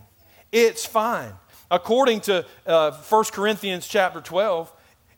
It's 0.53 0.87
fine. 0.87 1.33
According 1.71 2.21
to 2.23 2.45
uh, 2.67 2.93
1 2.93 3.25
Corinthians 3.33 3.87
chapter 3.87 4.21
12, 4.21 4.73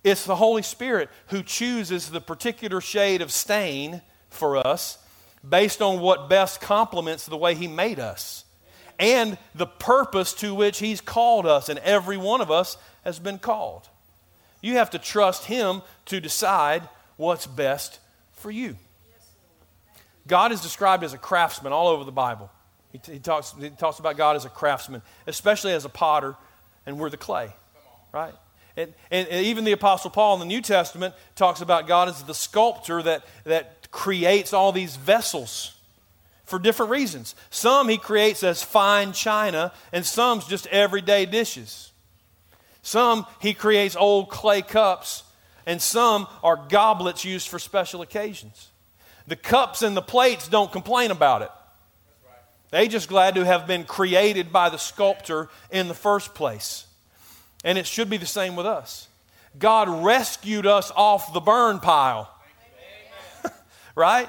it's 0.04 0.24
the 0.24 0.36
Holy 0.36 0.62
Spirit 0.62 1.08
who 1.28 1.42
chooses 1.42 2.10
the 2.10 2.20
particular 2.20 2.80
shade 2.80 3.22
of 3.22 3.32
stain 3.32 4.02
for 4.28 4.56
us 4.56 4.98
based 5.48 5.80
on 5.80 6.00
what 6.00 6.28
best 6.28 6.60
complements 6.60 7.26
the 7.26 7.36
way 7.36 7.54
He 7.54 7.68
made 7.68 7.98
us 7.98 8.44
and 8.98 9.38
the 9.54 9.66
purpose 9.66 10.32
to 10.34 10.54
which 10.54 10.78
He's 10.78 11.00
called 11.00 11.46
us, 11.46 11.68
and 11.68 11.78
every 11.80 12.16
one 12.16 12.40
of 12.40 12.50
us 12.50 12.76
has 13.04 13.18
been 13.18 13.38
called. 13.38 13.88
You 14.60 14.74
have 14.74 14.90
to 14.90 14.98
trust 14.98 15.46
Him 15.46 15.82
to 16.06 16.20
decide 16.20 16.88
what's 17.16 17.46
best 17.46 17.98
for 18.32 18.50
you. 18.50 18.76
God 20.26 20.52
is 20.52 20.60
described 20.60 21.02
as 21.02 21.14
a 21.14 21.18
craftsman 21.18 21.72
all 21.72 21.88
over 21.88 22.04
the 22.04 22.12
Bible. 22.12 22.50
He, 22.92 23.00
he, 23.12 23.18
talks, 23.18 23.54
he 23.58 23.70
talks 23.70 23.98
about 23.98 24.16
God 24.16 24.36
as 24.36 24.44
a 24.44 24.48
craftsman, 24.48 25.02
especially 25.26 25.72
as 25.72 25.84
a 25.84 25.88
potter, 25.88 26.36
and 26.86 26.98
we're 26.98 27.10
the 27.10 27.16
clay, 27.16 27.50
right? 28.12 28.34
And, 28.76 28.92
and, 29.10 29.28
and, 29.28 29.46
even 29.46 29.64
the 29.64 29.72
Apostle 29.72 30.10
Paul 30.10 30.34
in 30.34 30.40
the 30.40 30.46
New 30.46 30.62
Testament 30.62 31.14
talks 31.34 31.60
about 31.60 31.86
God 31.86 32.08
as 32.08 32.22
the 32.22 32.34
sculptor 32.34 33.02
that, 33.02 33.24
that 33.44 33.90
creates 33.90 34.52
all 34.52 34.72
these 34.72 34.96
vessels 34.96 35.76
for 36.44 36.58
different 36.58 36.90
reasons. 36.90 37.34
Some 37.50 37.88
he 37.88 37.98
creates 37.98 38.42
as 38.42 38.62
fine 38.62 39.12
china, 39.12 39.72
and 39.92 40.04
some's 40.04 40.46
just 40.46 40.66
everyday 40.68 41.26
dishes. 41.26 41.90
Some 42.82 43.26
he 43.40 43.54
creates 43.54 43.94
old 43.96 44.30
clay 44.30 44.62
cups 44.62 45.24
and 45.66 45.80
some 45.80 46.26
are 46.42 46.56
goblets 46.56 47.24
used 47.24 47.48
for 47.48 47.58
special 47.58 48.02
occasions. 48.02 48.68
The 49.26 49.36
cups 49.36 49.82
and 49.82 49.96
the 49.96 50.02
plates 50.02 50.48
don't 50.48 50.72
complain 50.72 51.10
about 51.10 51.42
it. 51.42 51.50
They 52.72 52.88
just 52.88 53.06
glad 53.06 53.34
to 53.34 53.44
have 53.44 53.66
been 53.66 53.84
created 53.84 54.50
by 54.50 54.70
the 54.70 54.78
sculptor 54.78 55.50
in 55.70 55.88
the 55.88 55.94
first 55.94 56.34
place. 56.34 56.86
And 57.64 57.76
it 57.76 57.86
should 57.86 58.08
be 58.08 58.16
the 58.16 58.26
same 58.26 58.56
with 58.56 58.64
us. 58.64 59.08
God 59.58 59.90
rescued 60.02 60.66
us 60.66 60.90
off 60.96 61.34
the 61.34 61.40
burn 61.40 61.80
pile. 61.80 62.34
right? 63.94 64.26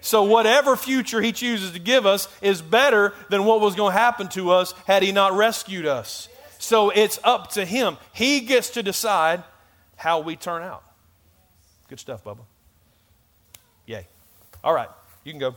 So, 0.00 0.24
whatever 0.24 0.74
future 0.74 1.22
He 1.22 1.30
chooses 1.30 1.70
to 1.70 1.78
give 1.78 2.04
us 2.04 2.26
is 2.42 2.60
better 2.60 3.14
than 3.30 3.44
what 3.44 3.60
was 3.60 3.76
going 3.76 3.92
to 3.92 3.98
happen 3.98 4.26
to 4.30 4.50
us 4.50 4.74
had 4.88 5.04
He 5.04 5.12
not 5.12 5.32
rescued 5.32 5.86
us. 5.86 6.28
So, 6.58 6.90
it's 6.90 7.20
up 7.22 7.52
to 7.52 7.64
Him. 7.64 7.96
He 8.12 8.40
gets 8.40 8.70
to 8.70 8.82
decide 8.82 9.44
how 9.94 10.18
we 10.18 10.34
turn 10.34 10.64
out. 10.64 10.82
Good 11.88 12.00
stuff, 12.00 12.24
Bubba. 12.24 12.40
Yay. 13.86 14.08
All 14.64 14.74
right. 14.74 14.88
You 15.22 15.32
can 15.32 15.38
go. 15.38 15.54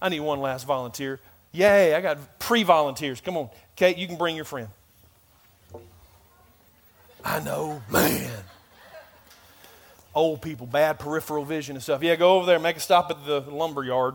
I 0.00 0.08
need 0.08 0.20
one 0.20 0.40
last 0.40 0.64
volunteer. 0.64 1.20
Yay, 1.52 1.94
I 1.94 2.00
got 2.00 2.38
pre 2.38 2.62
volunteers. 2.62 3.20
Come 3.20 3.36
on. 3.36 3.50
Kate, 3.74 3.96
you 3.96 4.06
can 4.06 4.16
bring 4.16 4.36
your 4.36 4.44
friend. 4.44 4.68
I 7.24 7.40
know, 7.40 7.82
man. 7.90 8.30
Old 10.14 10.40
people, 10.42 10.66
bad 10.66 10.98
peripheral 10.98 11.44
vision 11.44 11.76
and 11.76 11.82
stuff. 11.82 12.02
Yeah, 12.02 12.16
go 12.16 12.36
over 12.36 12.46
there, 12.46 12.58
make 12.58 12.76
a 12.76 12.80
stop 12.80 13.10
at 13.10 13.24
the 13.26 13.40
lumber 13.40 13.84
yard. 13.84 14.14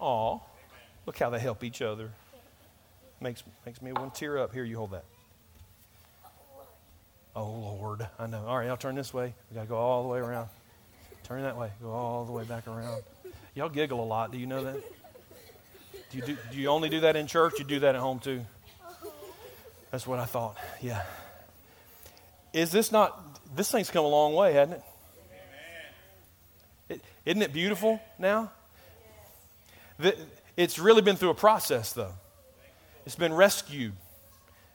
Aw, 0.00 0.38
look 1.06 1.18
how 1.18 1.30
they 1.30 1.40
help 1.40 1.64
each 1.64 1.82
other. 1.82 2.10
Makes, 3.20 3.42
makes 3.66 3.82
me 3.82 3.92
want 3.92 4.14
to 4.14 4.18
tear 4.18 4.38
up. 4.38 4.52
Here, 4.52 4.64
you 4.64 4.76
hold 4.76 4.92
that. 4.92 5.04
Oh, 7.38 7.76
Lord. 7.80 8.04
I 8.18 8.26
know. 8.26 8.44
All 8.46 8.58
right, 8.58 8.68
I'll 8.68 8.76
turn 8.76 8.96
this 8.96 9.14
way. 9.14 9.32
We 9.48 9.54
got 9.54 9.62
to 9.62 9.68
go 9.68 9.76
all 9.76 10.02
the 10.02 10.08
way 10.08 10.18
around. 10.18 10.48
Turn 11.22 11.42
that 11.42 11.56
way. 11.56 11.70
Go 11.80 11.92
all 11.92 12.24
the 12.24 12.32
way 12.32 12.42
back 12.42 12.66
around. 12.66 13.00
Y'all 13.54 13.68
giggle 13.68 14.02
a 14.02 14.04
lot. 14.04 14.32
Do 14.32 14.38
you 14.38 14.46
know 14.46 14.64
that? 14.64 14.74
Do 16.10 16.18
you, 16.18 16.24
do, 16.24 16.36
do 16.50 16.58
you 16.58 16.66
only 16.66 16.88
do 16.88 17.00
that 17.00 17.14
in 17.14 17.28
church? 17.28 17.54
You 17.60 17.64
do 17.64 17.78
that 17.80 17.94
at 17.94 18.00
home 18.00 18.18
too? 18.18 18.44
That's 19.92 20.04
what 20.04 20.18
I 20.18 20.24
thought. 20.24 20.58
Yeah. 20.80 21.02
Is 22.52 22.72
this 22.72 22.90
not, 22.90 23.16
this 23.54 23.70
thing's 23.70 23.88
come 23.88 24.04
a 24.04 24.08
long 24.08 24.34
way, 24.34 24.54
hasn't 24.54 24.82
it? 26.88 26.94
it 26.94 27.02
isn't 27.24 27.42
it 27.42 27.52
beautiful 27.52 28.00
now? 28.18 28.50
The, 30.00 30.16
it's 30.56 30.80
really 30.80 31.02
been 31.02 31.14
through 31.14 31.30
a 31.30 31.34
process, 31.34 31.92
though. 31.92 32.14
It's 33.06 33.16
been 33.16 33.32
rescued, 33.32 33.92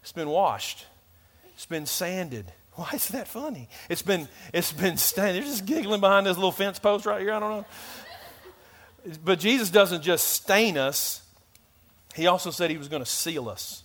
it's 0.01 0.13
been 0.13 0.29
washed, 0.29 0.85
it's 1.63 1.69
been 1.69 1.85
sanded. 1.85 2.51
Why 2.73 2.89
is 2.93 3.07
that 3.09 3.25
funny? 3.25 3.69
It's 3.87 4.01
been, 4.01 4.27
it's 4.53 4.73
been 4.73 4.97
stained. 4.97 5.37
They're 5.37 5.43
just 5.43 5.65
giggling 5.65 6.01
behind 6.01 6.25
this 6.25 6.35
little 6.35 6.51
fence 6.51 6.77
post 6.77 7.05
right 7.05 7.21
here. 7.21 7.31
I 7.31 7.39
don't 7.39 7.51
know. 7.51 7.65
But 9.23 9.39
Jesus 9.39 9.69
doesn't 9.69 10.01
just 10.01 10.27
stain 10.27 10.77
us, 10.77 11.21
He 12.15 12.27
also 12.27 12.51
said 12.51 12.69
He 12.69 12.77
was 12.77 12.89
going 12.89 13.01
to 13.01 13.09
seal 13.09 13.47
us. 13.47 13.83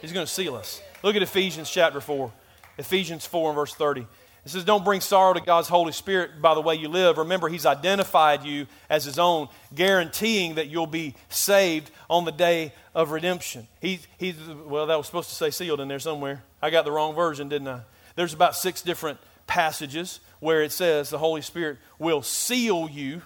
He's 0.00 0.12
going 0.12 0.26
to 0.26 0.32
seal 0.32 0.56
us. 0.56 0.82
Look 1.04 1.14
at 1.14 1.22
Ephesians 1.22 1.70
chapter 1.70 2.00
4. 2.00 2.32
Ephesians 2.76 3.24
4 3.24 3.50
and 3.50 3.56
verse 3.56 3.74
30. 3.74 4.00
It 4.00 4.50
says, 4.50 4.64
Don't 4.64 4.84
bring 4.84 5.00
sorrow 5.00 5.32
to 5.34 5.40
God's 5.40 5.68
Holy 5.68 5.92
Spirit 5.92 6.42
by 6.42 6.54
the 6.54 6.60
way 6.60 6.74
you 6.74 6.88
live. 6.88 7.18
Remember, 7.18 7.48
He's 7.48 7.66
identified 7.66 8.44
you 8.44 8.66
as 8.90 9.04
His 9.04 9.18
own, 9.18 9.48
guaranteeing 9.74 10.56
that 10.56 10.66
you'll 10.66 10.88
be 10.88 11.14
saved 11.28 11.92
on 12.10 12.24
the 12.24 12.32
day 12.32 12.72
of 12.94 13.12
redemption. 13.12 13.68
He, 13.80 14.00
he, 14.18 14.34
well, 14.66 14.86
that 14.86 14.96
was 14.96 15.06
supposed 15.06 15.28
to 15.28 15.34
say 15.36 15.50
sealed 15.50 15.80
in 15.80 15.88
there 15.88 16.00
somewhere. 16.00 16.42
I 16.64 16.70
got 16.70 16.86
the 16.86 16.90
wrong 16.90 17.14
version, 17.14 17.50
didn't 17.50 17.68
I? 17.68 17.80
There's 18.16 18.32
about 18.32 18.56
six 18.56 18.80
different 18.80 19.18
passages 19.46 20.20
where 20.40 20.62
it 20.62 20.72
says 20.72 21.10
the 21.10 21.18
Holy 21.18 21.42
Spirit 21.42 21.76
will 21.98 22.22
seal 22.22 22.88
you 22.90 23.20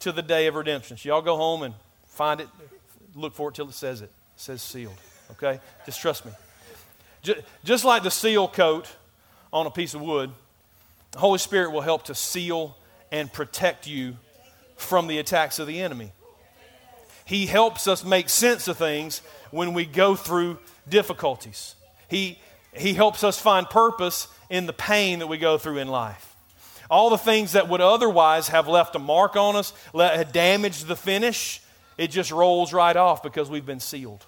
to 0.00 0.10
the 0.10 0.20
day 0.20 0.48
of 0.48 0.56
redemption. 0.56 0.96
So 0.96 1.10
y'all 1.10 1.22
go 1.22 1.36
home 1.36 1.62
and 1.62 1.74
find 2.08 2.40
it, 2.40 2.48
look 3.14 3.34
for 3.34 3.50
it 3.50 3.54
till 3.54 3.68
it 3.68 3.74
says 3.74 4.00
it. 4.00 4.06
It 4.06 4.10
says 4.34 4.62
sealed. 4.62 4.96
Okay? 5.30 5.60
Just 5.86 6.00
trust 6.00 6.26
me. 6.26 6.32
Just 7.62 7.84
like 7.84 8.02
the 8.02 8.10
seal 8.10 8.48
coat 8.48 8.88
on 9.52 9.66
a 9.66 9.70
piece 9.70 9.94
of 9.94 10.00
wood, 10.00 10.32
the 11.12 11.20
Holy 11.20 11.38
Spirit 11.38 11.70
will 11.70 11.82
help 11.82 12.06
to 12.06 12.16
seal 12.16 12.76
and 13.12 13.32
protect 13.32 13.86
you 13.86 14.16
from 14.76 15.06
the 15.06 15.18
attacks 15.18 15.60
of 15.60 15.68
the 15.68 15.80
enemy. 15.80 16.10
He 17.24 17.46
helps 17.46 17.86
us 17.86 18.02
make 18.04 18.28
sense 18.28 18.66
of 18.66 18.76
things 18.76 19.22
when 19.52 19.72
we 19.72 19.86
go 19.86 20.16
through 20.16 20.58
difficulties. 20.88 21.76
He, 22.10 22.38
he 22.74 22.94
helps 22.94 23.24
us 23.24 23.38
find 23.38 23.68
purpose 23.68 24.28
in 24.48 24.66
the 24.66 24.72
pain 24.72 25.20
that 25.20 25.28
we 25.28 25.38
go 25.38 25.56
through 25.58 25.78
in 25.78 25.88
life. 25.88 26.34
All 26.90 27.08
the 27.08 27.18
things 27.18 27.52
that 27.52 27.68
would 27.68 27.80
otherwise 27.80 28.48
have 28.48 28.66
left 28.66 28.96
a 28.96 28.98
mark 28.98 29.36
on 29.36 29.54
us, 29.56 29.72
had 29.94 30.32
damaged 30.32 30.88
the 30.88 30.96
finish, 30.96 31.62
it 31.96 32.08
just 32.08 32.32
rolls 32.32 32.72
right 32.72 32.96
off 32.96 33.22
because 33.22 33.48
we've 33.48 33.66
been 33.66 33.80
sealed. 33.80 34.26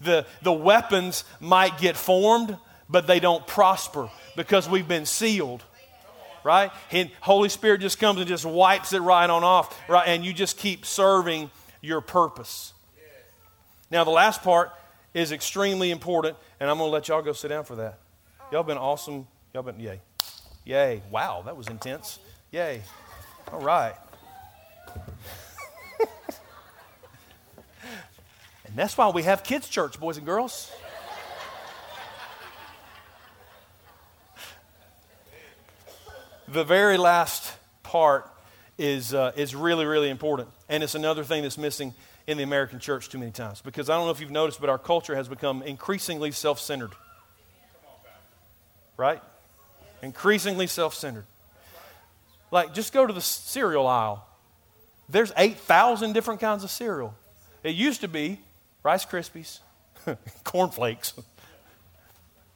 The, 0.00 0.26
the 0.42 0.52
weapons 0.52 1.24
might 1.38 1.78
get 1.78 1.96
formed, 1.96 2.58
but 2.88 3.06
they 3.06 3.20
don't 3.20 3.46
prosper 3.46 4.10
because 4.36 4.68
we've 4.68 4.88
been 4.88 5.06
sealed 5.06 5.62
right 6.44 6.70
and 6.92 7.10
holy 7.20 7.48
spirit 7.48 7.80
just 7.80 7.98
comes 7.98 8.18
and 8.20 8.28
just 8.28 8.44
wipes 8.44 8.92
it 8.92 9.00
right 9.00 9.30
on 9.30 9.42
off 9.42 9.80
right 9.88 10.06
and 10.06 10.24
you 10.24 10.32
just 10.32 10.58
keep 10.58 10.84
serving 10.84 11.50
your 11.80 12.00
purpose 12.00 12.74
now 13.90 14.04
the 14.04 14.10
last 14.10 14.42
part 14.42 14.70
is 15.14 15.32
extremely 15.32 15.90
important 15.90 16.36
and 16.60 16.68
i'm 16.68 16.76
going 16.78 16.88
to 16.88 16.92
let 16.92 17.08
y'all 17.08 17.22
go 17.22 17.32
sit 17.32 17.48
down 17.48 17.64
for 17.64 17.76
that. 17.76 17.98
Y'all 18.52 18.62
been 18.62 18.76
awesome. 18.76 19.26
Y'all 19.54 19.62
been 19.62 19.80
yay. 19.80 20.00
Yay. 20.64 21.02
Wow 21.10 21.42
that 21.46 21.56
was 21.56 21.68
intense. 21.68 22.18
Yay. 22.50 22.82
All 23.50 23.60
right. 23.60 23.94
And 28.74 28.80
that's 28.80 28.98
why 28.98 29.08
we 29.10 29.22
have 29.22 29.44
kids 29.44 29.68
church 29.68 30.00
boys 30.00 30.16
and 30.16 30.26
girls. 30.26 30.68
The 36.48 36.64
very 36.64 36.98
last 36.98 37.56
part 37.84 38.28
is, 38.76 39.14
uh, 39.14 39.30
is 39.36 39.54
really, 39.54 39.86
really 39.86 40.10
important. 40.10 40.48
And 40.68 40.82
it's 40.82 40.96
another 40.96 41.22
thing 41.22 41.44
that's 41.44 41.56
missing 41.56 41.94
in 42.26 42.36
the 42.36 42.42
American 42.42 42.78
church 42.78 43.08
too 43.08 43.18
many 43.18 43.30
times. 43.30 43.60
Because 43.60 43.90
I 43.90 43.96
don't 43.96 44.06
know 44.06 44.10
if 44.10 44.20
you've 44.20 44.30
noticed, 44.30 44.60
but 44.60 44.70
our 44.70 44.78
culture 44.78 45.14
has 45.14 45.28
become 45.28 45.62
increasingly 45.62 46.30
self 46.30 46.58
centered. 46.58 46.92
Right? 48.96 49.22
Increasingly 50.02 50.66
self 50.66 50.94
centered. 50.94 51.26
Like, 52.50 52.72
just 52.72 52.92
go 52.92 53.06
to 53.06 53.12
the 53.12 53.20
cereal 53.20 53.86
aisle. 53.86 54.26
There's 55.08 55.32
8,000 55.36 56.12
different 56.12 56.40
kinds 56.40 56.64
of 56.64 56.70
cereal. 56.70 57.14
It 57.62 57.74
used 57.74 58.00
to 58.02 58.08
be 58.08 58.40
Rice 58.82 59.04
Krispies, 59.04 59.60
cornflakes. 60.44 61.14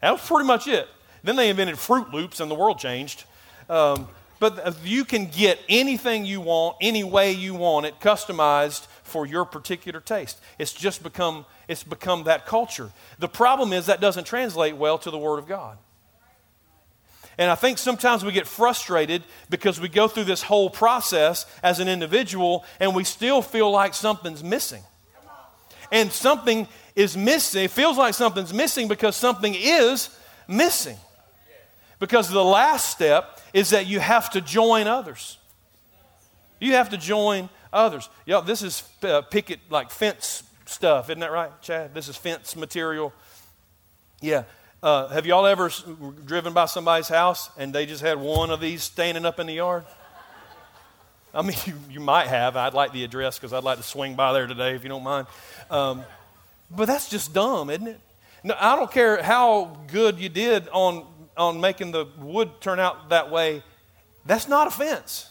That 0.00 0.12
was 0.12 0.24
pretty 0.24 0.46
much 0.46 0.68
it. 0.68 0.88
Then 1.24 1.34
they 1.34 1.50
invented 1.50 1.74
Froot 1.74 2.12
Loops 2.12 2.38
and 2.38 2.48
the 2.48 2.54
world 2.54 2.78
changed. 2.78 3.24
Um, 3.68 4.06
but 4.38 4.76
you 4.84 5.04
can 5.04 5.26
get 5.26 5.58
anything 5.68 6.24
you 6.24 6.40
want, 6.40 6.76
any 6.80 7.02
way 7.02 7.32
you 7.32 7.54
want 7.54 7.86
it, 7.86 7.98
customized 8.00 8.86
for 9.08 9.26
your 9.26 9.44
particular 9.44 10.00
taste. 10.00 10.38
It's 10.58 10.72
just 10.72 11.02
become, 11.02 11.46
it's 11.66 11.82
become 11.82 12.24
that 12.24 12.46
culture. 12.46 12.90
The 13.18 13.28
problem 13.28 13.72
is 13.72 13.86
that 13.86 14.00
doesn't 14.00 14.24
translate 14.24 14.76
well 14.76 14.98
to 14.98 15.10
the 15.10 15.18
Word 15.18 15.38
of 15.38 15.46
God. 15.46 15.78
And 17.38 17.50
I 17.50 17.54
think 17.54 17.78
sometimes 17.78 18.24
we 18.24 18.32
get 18.32 18.48
frustrated 18.48 19.22
because 19.48 19.80
we 19.80 19.88
go 19.88 20.08
through 20.08 20.24
this 20.24 20.42
whole 20.42 20.68
process 20.68 21.46
as 21.62 21.78
an 21.78 21.88
individual 21.88 22.64
and 22.80 22.96
we 22.96 23.04
still 23.04 23.42
feel 23.42 23.70
like 23.70 23.94
something's 23.94 24.42
missing. 24.42 24.82
And 25.92 26.12
something 26.12 26.66
is 26.96 27.16
missing. 27.16 27.64
It 27.64 27.70
feels 27.70 27.96
like 27.96 28.14
something's 28.14 28.52
missing 28.52 28.88
because 28.88 29.14
something 29.14 29.54
is 29.56 30.10
missing. 30.48 30.96
Because 32.00 32.28
the 32.28 32.44
last 32.44 32.90
step 32.90 33.40
is 33.52 33.70
that 33.70 33.86
you 33.86 34.00
have 34.00 34.30
to 34.30 34.40
join 34.40 34.88
others. 34.88 35.38
You 36.60 36.72
have 36.72 36.90
to 36.90 36.96
join 36.96 37.48
others. 37.72 38.08
Yo, 38.26 38.40
this 38.40 38.62
is 38.62 38.82
uh, 39.02 39.22
picket, 39.22 39.60
like 39.70 39.90
fence 39.90 40.42
stuff, 40.66 41.10
isn't 41.10 41.20
that 41.20 41.32
right, 41.32 41.50
Chad? 41.62 41.94
This 41.94 42.08
is 42.08 42.16
fence 42.16 42.56
material. 42.56 43.12
Yeah. 44.20 44.44
Uh, 44.82 45.08
have 45.08 45.26
y'all 45.26 45.46
ever 45.46 45.70
driven 46.24 46.52
by 46.52 46.66
somebody's 46.66 47.08
house 47.08 47.50
and 47.56 47.72
they 47.72 47.86
just 47.86 48.02
had 48.02 48.18
one 48.18 48.50
of 48.50 48.60
these 48.60 48.82
standing 48.82 49.24
up 49.24 49.40
in 49.40 49.46
the 49.46 49.54
yard? 49.54 49.84
I 51.34 51.42
mean, 51.42 51.56
you, 51.66 51.74
you 51.90 52.00
might 52.00 52.28
have. 52.28 52.56
I'd 52.56 52.74
like 52.74 52.92
the 52.92 53.04
address 53.04 53.38
because 53.38 53.52
I'd 53.52 53.64
like 53.64 53.78
to 53.78 53.84
swing 53.84 54.14
by 54.14 54.32
there 54.32 54.46
today 54.46 54.74
if 54.74 54.82
you 54.82 54.88
don't 54.88 55.02
mind. 55.02 55.26
Um, 55.70 56.04
but 56.70 56.86
that's 56.86 57.08
just 57.08 57.32
dumb, 57.32 57.70
isn't 57.70 57.88
it? 57.88 58.00
No, 58.44 58.54
I 58.58 58.76
don't 58.76 58.90
care 58.90 59.22
how 59.22 59.78
good 59.88 60.20
you 60.20 60.28
did 60.28 60.68
on 60.68 61.04
on 61.38 61.60
making 61.60 61.92
the 61.92 62.06
wood 62.18 62.60
turn 62.60 62.80
out 62.80 63.10
that 63.10 63.30
way, 63.30 63.62
that's 64.26 64.48
not 64.48 64.66
a 64.66 64.70
fence. 64.70 65.30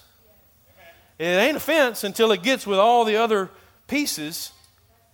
It 1.19 1.25
ain't 1.25 1.57
a 1.57 1.59
fence 1.59 2.03
until 2.03 2.31
it 2.31 2.43
gets 2.43 2.67
with 2.67 2.79
all 2.79 3.05
the 3.05 3.15
other 3.15 3.49
pieces 3.87 4.51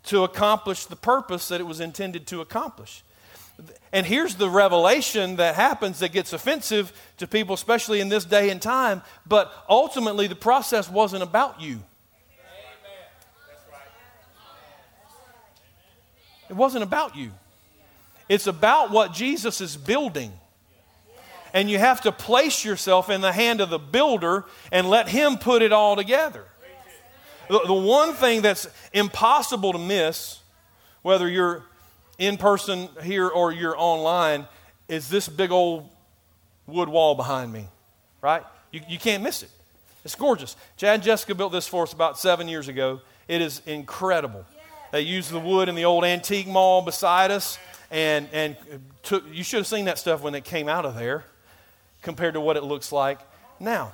to 0.06 0.24
accomplish 0.24 0.86
the 0.86 0.96
purpose 0.96 1.48
that 1.48 1.62
it 1.62 1.64
was 1.64 1.80
intended 1.80 2.28
to 2.28 2.42
accomplish. 2.42 3.04
And 3.92 4.06
here's 4.06 4.36
the 4.36 4.50
revelation 4.50 5.38
that 5.38 5.56
happens 5.56 6.00
that 6.00 6.12
gets 6.12 6.34
offensive 6.34 6.92
to 7.18 7.28
people, 7.28 7.54
especially 7.54 8.02
in 8.02 8.10
this 8.10 8.26
day 8.26 8.50
and 8.50 8.62
time. 8.62 9.02
But 9.26 9.54
ultimately, 9.70 10.28
the 10.28 10.36
process 10.36 10.90
wasn't 10.90 11.24
about 11.24 11.62
you. 11.62 11.82
It 16.50 16.56
wasn't 16.56 16.84
about 16.84 17.16
you. 17.16 17.32
It's 18.28 18.48
about 18.48 18.92
what 18.92 19.14
Jesus 19.14 19.62
is 19.62 19.78
building 19.78 20.34
and 21.54 21.70
you 21.70 21.78
have 21.78 22.02
to 22.02 22.12
place 22.12 22.66
yourself 22.66 23.10
in 23.10 23.22
the 23.22 23.32
hand 23.32 23.62
of 23.62 23.70
the 23.70 23.80
builder 23.80 24.46
and 24.72 24.90
let 24.90 25.08
him 25.08 25.38
put 25.38 25.62
it 25.62 25.72
all 25.72 25.96
together. 25.96 26.44
The, 27.48 27.62
the 27.68 27.74
one 27.74 28.14
thing 28.14 28.42
that's 28.42 28.68
impossible 28.92 29.74
to 29.74 29.80
miss, 29.80 30.40
whether 31.04 31.30
you're 31.30 31.64
in 32.18 32.38
person 32.38 32.90
here 33.04 33.28
or 33.28 33.52
you're 33.52 33.78
online, 33.78 34.48
is 34.88 35.10
this 35.10 35.30
big 35.30 35.52
old 35.52 35.88
wood 36.66 36.90
wall 36.90 37.16
behind 37.16 37.54
me, 37.54 37.68
right? 38.22 38.44
You, 38.72 38.82
you 38.90 38.98
can't 38.98 39.22
miss 39.22 39.44
it. 39.44 39.50
It's 40.04 40.16
gorgeous. 40.16 40.56
Chad 40.76 40.96
and 40.96 41.04
Jessica 41.04 41.36
built 41.36 41.52
this 41.52 41.68
for 41.68 41.84
us 41.84 41.94
about 41.94 42.18
seven 42.18 42.48
years 42.48 42.68
ago. 42.68 43.02
It 43.28 43.42
is 43.42 43.62
incredible. 43.66 44.46
They 44.92 45.02
used 45.02 45.32
the 45.32 45.40
wood 45.40 45.70
in 45.70 45.76
the 45.76 45.86
old 45.86 46.04
antique 46.04 46.48
mall 46.48 46.82
beside 46.82 47.32
us, 47.32 47.58
and, 47.90 48.28
and 48.34 48.56
took, 49.02 49.24
you 49.32 49.44
should 49.44 49.58
have 49.58 49.68
seen 49.68 49.86
that 49.86 49.98
stuff 49.98 50.22
when 50.22 50.36
it 50.36 50.44
came 50.44 50.68
out 50.68 50.86
of 50.86 50.96
there 50.96 51.26
compared 52.04 52.36
to 52.36 52.42
what 52.42 52.58
it 52.58 52.64
looks 52.64 52.92
like 52.92 53.20
now. 53.60 53.94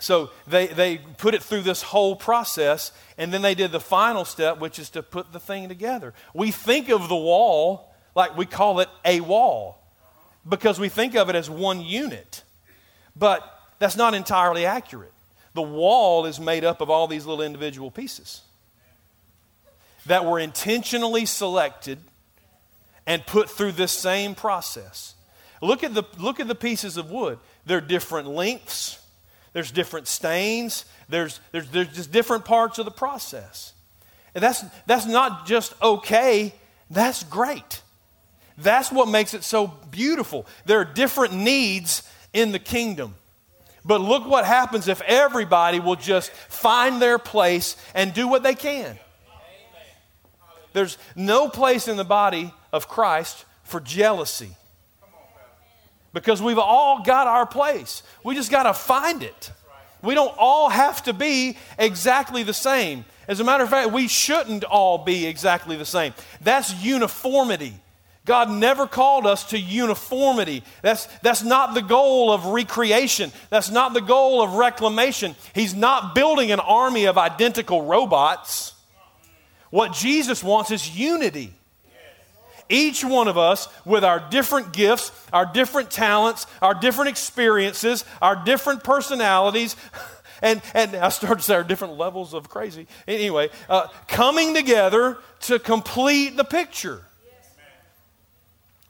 So 0.00 0.30
they, 0.48 0.66
they 0.66 0.98
put 0.98 1.34
it 1.34 1.44
through 1.44 1.60
this 1.60 1.82
whole 1.82 2.16
process, 2.16 2.90
and 3.16 3.32
then 3.32 3.42
they 3.42 3.54
did 3.54 3.70
the 3.70 3.78
final 3.78 4.24
step, 4.24 4.58
which 4.58 4.80
is 4.80 4.90
to 4.90 5.02
put 5.02 5.32
the 5.32 5.38
thing 5.38 5.68
together. 5.68 6.12
We 6.34 6.50
think 6.50 6.88
of 6.88 7.08
the 7.08 7.14
wall 7.14 7.94
like 8.14 8.36
we 8.36 8.46
call 8.46 8.80
it 8.80 8.88
a 9.04 9.20
wall 9.20 9.78
because 10.48 10.80
we 10.80 10.88
think 10.88 11.14
of 11.14 11.28
it 11.28 11.36
as 11.36 11.48
one 11.48 11.80
unit. 11.80 12.42
But 13.14 13.48
that's 13.78 13.96
not 13.96 14.14
entirely 14.14 14.66
accurate. 14.66 15.12
The 15.54 15.62
wall 15.62 16.26
is 16.26 16.40
made 16.40 16.64
up 16.64 16.80
of 16.80 16.90
all 16.90 17.06
these 17.06 17.26
little 17.26 17.44
individual 17.44 17.90
pieces 17.90 18.42
that 20.06 20.24
were 20.24 20.40
intentionally 20.40 21.26
selected 21.26 21.98
and 23.06 23.24
put 23.26 23.50
through 23.50 23.72
this 23.72 23.92
same 23.92 24.34
process. 24.34 25.14
Look 25.62 25.84
at 25.84 25.94
the, 25.94 26.02
look 26.18 26.40
at 26.40 26.48
the 26.48 26.56
pieces 26.56 26.96
of 26.96 27.10
wood. 27.10 27.38
They're 27.64 27.80
different 27.80 28.28
lengths, 28.28 29.00
there's 29.52 29.70
different 29.70 30.08
stains, 30.08 30.84
there's, 31.08 31.40
there's, 31.52 31.68
there's 31.70 31.94
just 31.94 32.10
different 32.10 32.44
parts 32.44 32.78
of 32.78 32.84
the 32.84 32.90
process. 32.90 33.72
And 34.34 34.42
that's, 34.42 34.64
that's 34.86 35.06
not 35.06 35.46
just 35.46 35.74
okay, 35.80 36.52
that's 36.90 37.22
great. 37.22 37.82
That's 38.58 38.90
what 38.90 39.08
makes 39.08 39.34
it 39.34 39.44
so 39.44 39.68
beautiful. 39.90 40.46
There 40.66 40.80
are 40.80 40.84
different 40.84 41.32
needs 41.34 42.02
in 42.32 42.50
the 42.50 42.58
kingdom. 42.58 43.14
But 43.84 44.00
look 44.00 44.26
what 44.26 44.44
happens 44.44 44.88
if 44.88 45.00
everybody 45.02 45.80
will 45.80 45.96
just 45.96 46.30
find 46.32 47.00
their 47.00 47.18
place 47.18 47.76
and 47.94 48.12
do 48.12 48.26
what 48.26 48.42
they 48.42 48.54
can. 48.54 48.98
There's 50.72 50.98
no 51.14 51.48
place 51.48 51.86
in 51.86 51.96
the 51.96 52.04
body 52.04 52.52
of 52.72 52.88
Christ 52.88 53.44
for 53.62 53.78
jealousy. 53.80 54.56
Because 56.12 56.42
we've 56.42 56.58
all 56.58 57.02
got 57.02 57.26
our 57.26 57.46
place. 57.46 58.02
We 58.24 58.34
just 58.34 58.50
got 58.50 58.64
to 58.64 58.74
find 58.74 59.22
it. 59.22 59.50
We 60.02 60.14
don't 60.14 60.34
all 60.36 60.68
have 60.68 61.02
to 61.04 61.12
be 61.12 61.56
exactly 61.78 62.42
the 62.42 62.52
same. 62.52 63.04
As 63.28 63.40
a 63.40 63.44
matter 63.44 63.64
of 63.64 63.70
fact, 63.70 63.92
we 63.92 64.08
shouldn't 64.08 64.64
all 64.64 64.98
be 64.98 65.26
exactly 65.26 65.76
the 65.76 65.84
same. 65.84 66.12
That's 66.40 66.74
uniformity. 66.82 67.74
God 68.24 68.50
never 68.50 68.86
called 68.86 69.26
us 69.26 69.44
to 69.50 69.58
uniformity. 69.58 70.62
That's, 70.80 71.06
that's 71.22 71.42
not 71.42 71.74
the 71.74 71.82
goal 71.82 72.32
of 72.32 72.46
recreation. 72.46 73.32
That's 73.50 73.70
not 73.70 73.94
the 73.94 74.00
goal 74.00 74.42
of 74.42 74.54
reclamation. 74.54 75.34
He's 75.54 75.74
not 75.74 76.14
building 76.14 76.52
an 76.52 76.60
army 76.60 77.06
of 77.06 77.18
identical 77.18 77.82
robots. 77.82 78.74
What 79.70 79.92
Jesus 79.92 80.44
wants 80.44 80.70
is 80.70 80.96
unity. 80.96 81.52
Each 82.72 83.04
one 83.04 83.28
of 83.28 83.36
us, 83.36 83.68
with 83.84 84.02
our 84.02 84.18
different 84.18 84.72
gifts, 84.72 85.12
our 85.30 85.44
different 85.44 85.90
talents, 85.90 86.46
our 86.62 86.72
different 86.72 87.10
experiences, 87.10 88.06
our 88.22 88.34
different 88.34 88.82
personalities, 88.82 89.76
and, 90.42 90.62
and 90.72 90.96
I 90.96 91.10
started 91.10 91.40
to 91.40 91.42
say 91.42 91.54
our 91.54 91.64
different 91.64 91.98
levels 91.98 92.32
of 92.32 92.48
crazy. 92.48 92.86
Anyway, 93.06 93.50
uh, 93.68 93.88
coming 94.08 94.54
together 94.54 95.18
to 95.40 95.58
complete 95.58 96.38
the 96.38 96.44
picture 96.44 97.02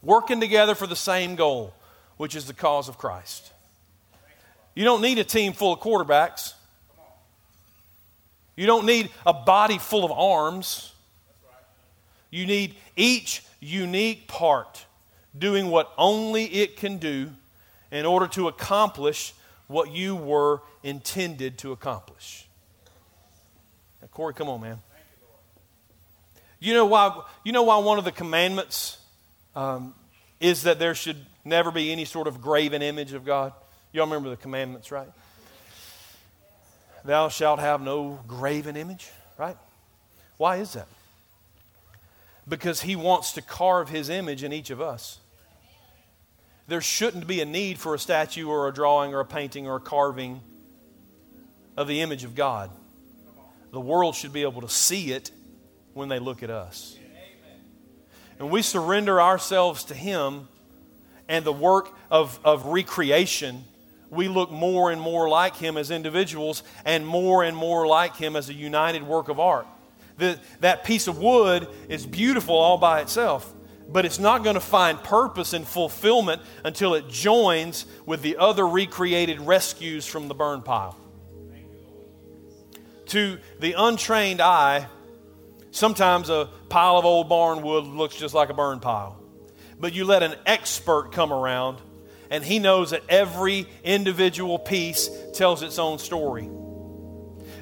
working 0.00 0.38
together 0.38 0.76
for 0.76 0.86
the 0.86 0.96
same 0.96 1.34
goal, 1.34 1.74
which 2.18 2.36
is 2.36 2.46
the 2.46 2.54
cause 2.54 2.88
of 2.88 2.98
Christ. 2.98 3.52
You 4.74 4.84
don't 4.84 5.02
need 5.02 5.18
a 5.18 5.24
team 5.24 5.52
full 5.52 5.72
of 5.72 5.80
quarterbacks. 5.80 6.54
You 8.54 8.66
don't 8.66 8.86
need 8.86 9.10
a 9.26 9.32
body 9.32 9.78
full 9.78 10.04
of 10.04 10.12
arms. 10.12 10.92
You 12.30 12.46
need 12.46 12.76
each 12.96 13.44
unique 13.62 14.26
part 14.26 14.84
doing 15.38 15.70
what 15.70 15.90
only 15.96 16.44
it 16.44 16.76
can 16.76 16.98
do 16.98 17.30
in 17.90 18.04
order 18.04 18.26
to 18.26 18.48
accomplish 18.48 19.32
what 19.68 19.90
you 19.92 20.16
were 20.16 20.60
intended 20.82 21.56
to 21.58 21.72
accomplish. 21.72 22.46
Now, 24.00 24.08
Corey, 24.08 24.34
come 24.34 24.48
on, 24.48 24.60
man. 24.60 24.78
You 26.58 26.74
know 26.74 26.86
why? 26.86 27.22
You 27.44 27.52
know 27.52 27.62
why 27.62 27.78
one 27.78 27.98
of 27.98 28.04
the 28.04 28.12
commandments 28.12 28.98
um, 29.56 29.94
is 30.40 30.64
that 30.64 30.78
there 30.78 30.94
should 30.94 31.24
never 31.44 31.70
be 31.70 31.92
any 31.92 32.04
sort 32.04 32.26
of 32.26 32.40
graven 32.40 32.82
image 32.82 33.12
of 33.12 33.24
God. 33.24 33.52
Y'all 33.92 34.06
remember 34.06 34.30
the 34.30 34.36
commandments, 34.36 34.90
right? 34.90 35.08
Thou 37.04 37.28
shalt 37.28 37.58
have 37.58 37.80
no 37.80 38.20
graven 38.26 38.76
image, 38.76 39.10
right? 39.38 39.56
Why 40.36 40.56
is 40.56 40.72
that? 40.74 40.86
Because 42.48 42.82
he 42.82 42.96
wants 42.96 43.32
to 43.32 43.42
carve 43.42 43.88
his 43.88 44.08
image 44.08 44.42
in 44.42 44.52
each 44.52 44.70
of 44.70 44.80
us. 44.80 45.18
There 46.66 46.80
shouldn't 46.80 47.26
be 47.26 47.40
a 47.40 47.44
need 47.44 47.78
for 47.78 47.94
a 47.94 47.98
statue 47.98 48.48
or 48.48 48.68
a 48.68 48.72
drawing 48.72 49.14
or 49.14 49.20
a 49.20 49.24
painting 49.24 49.66
or 49.66 49.76
a 49.76 49.80
carving 49.80 50.40
of 51.76 51.88
the 51.88 52.00
image 52.00 52.24
of 52.24 52.34
God. 52.34 52.70
The 53.72 53.80
world 53.80 54.14
should 54.14 54.32
be 54.32 54.42
able 54.42 54.60
to 54.62 54.68
see 54.68 55.12
it 55.12 55.30
when 55.92 56.08
they 56.08 56.18
look 56.18 56.42
at 56.42 56.50
us 56.50 56.96
and 58.42 58.50
we 58.50 58.60
surrender 58.60 59.20
ourselves 59.20 59.84
to 59.84 59.94
Him 59.94 60.48
and 61.28 61.44
the 61.44 61.52
work 61.52 61.90
of, 62.10 62.40
of 62.44 62.66
recreation, 62.66 63.62
we 64.10 64.26
look 64.26 64.50
more 64.50 64.90
and 64.90 65.00
more 65.00 65.28
like 65.28 65.54
Him 65.54 65.76
as 65.76 65.92
individuals 65.92 66.64
and 66.84 67.06
more 67.06 67.44
and 67.44 67.56
more 67.56 67.86
like 67.86 68.16
Him 68.16 68.34
as 68.34 68.48
a 68.48 68.52
united 68.52 69.04
work 69.04 69.28
of 69.28 69.38
art. 69.38 69.64
That 70.60 70.84
piece 70.84 71.08
of 71.08 71.18
wood 71.18 71.68
is 71.88 72.06
beautiful 72.06 72.56
all 72.56 72.78
by 72.78 73.00
itself, 73.00 73.52
but 73.88 74.04
it's 74.04 74.18
not 74.18 74.44
going 74.44 74.54
to 74.54 74.60
find 74.60 75.02
purpose 75.02 75.52
and 75.52 75.66
fulfillment 75.66 76.42
until 76.64 76.94
it 76.94 77.08
joins 77.08 77.86
with 78.06 78.22
the 78.22 78.36
other 78.36 78.66
recreated 78.66 79.40
rescues 79.40 80.06
from 80.06 80.28
the 80.28 80.34
burn 80.34 80.62
pile. 80.62 80.96
To 83.06 83.38
the 83.60 83.74
untrained 83.76 84.40
eye, 84.40 84.86
Sometimes 85.72 86.28
a 86.28 86.50
pile 86.68 86.98
of 86.98 87.06
old 87.06 87.30
barn 87.30 87.62
wood 87.62 87.84
looks 87.84 88.14
just 88.14 88.34
like 88.34 88.50
a 88.50 88.54
burn 88.54 88.78
pile. 88.78 89.18
But 89.80 89.94
you 89.94 90.04
let 90.04 90.22
an 90.22 90.34
expert 90.44 91.12
come 91.12 91.32
around, 91.32 91.78
and 92.30 92.44
he 92.44 92.58
knows 92.58 92.90
that 92.90 93.02
every 93.08 93.66
individual 93.82 94.58
piece 94.58 95.10
tells 95.32 95.62
its 95.62 95.78
own 95.78 95.98
story. 95.98 96.48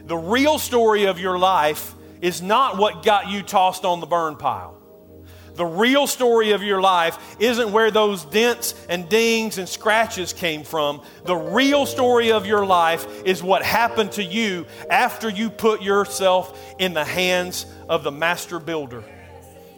The 0.05 0.17
real 0.17 0.59
story 0.59 1.05
of 1.05 1.21
your 1.21 1.39
life 1.39 1.95
is 2.21 2.43
not 2.43 2.77
what 2.77 3.03
got 3.03 3.29
you 3.29 3.43
tossed 3.43 3.85
on 3.85 4.01
the 4.01 4.07
burn 4.07 4.37
pile. 4.37 4.77
The 5.55 5.67
real 5.67 6.07
story 6.07 6.53
of 6.53 6.63
your 6.63 6.81
life 6.81 7.37
isn't 7.39 7.73
where 7.73 7.91
those 7.91 8.25
dents 8.25 8.75
and 8.89 9.09
dings 9.09 9.59
and 9.59 9.69
scratches 9.69 10.33
came 10.33 10.63
from. 10.63 11.03
The 11.25 11.37
real 11.37 11.87
story 11.87 12.33
of 12.33 12.47
your 12.47 12.65
life 12.65 13.07
is 13.25 13.43
what 13.43 13.63
happened 13.63 14.13
to 14.13 14.25
you 14.25 14.67
after 14.89 15.29
you 15.29 15.51
put 15.51 15.83
yourself 15.83 16.59
in 16.79 16.95
the 16.95 17.05
hands 17.05 17.67
of 17.89 18.05
the 18.05 18.13
master 18.13 18.59
builder 18.59 19.05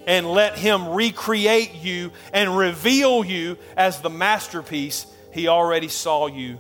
and 0.06 0.26
let 0.26 0.56
him 0.56 0.88
recreate 0.88 1.74
you 1.74 2.12
and 2.32 2.56
reveal 2.56 3.24
you 3.24 3.56
as 3.76 4.00
the 4.00 4.10
masterpiece 4.10 5.06
he 5.32 5.48
already 5.48 5.88
saw 5.88 6.26
you 6.26 6.58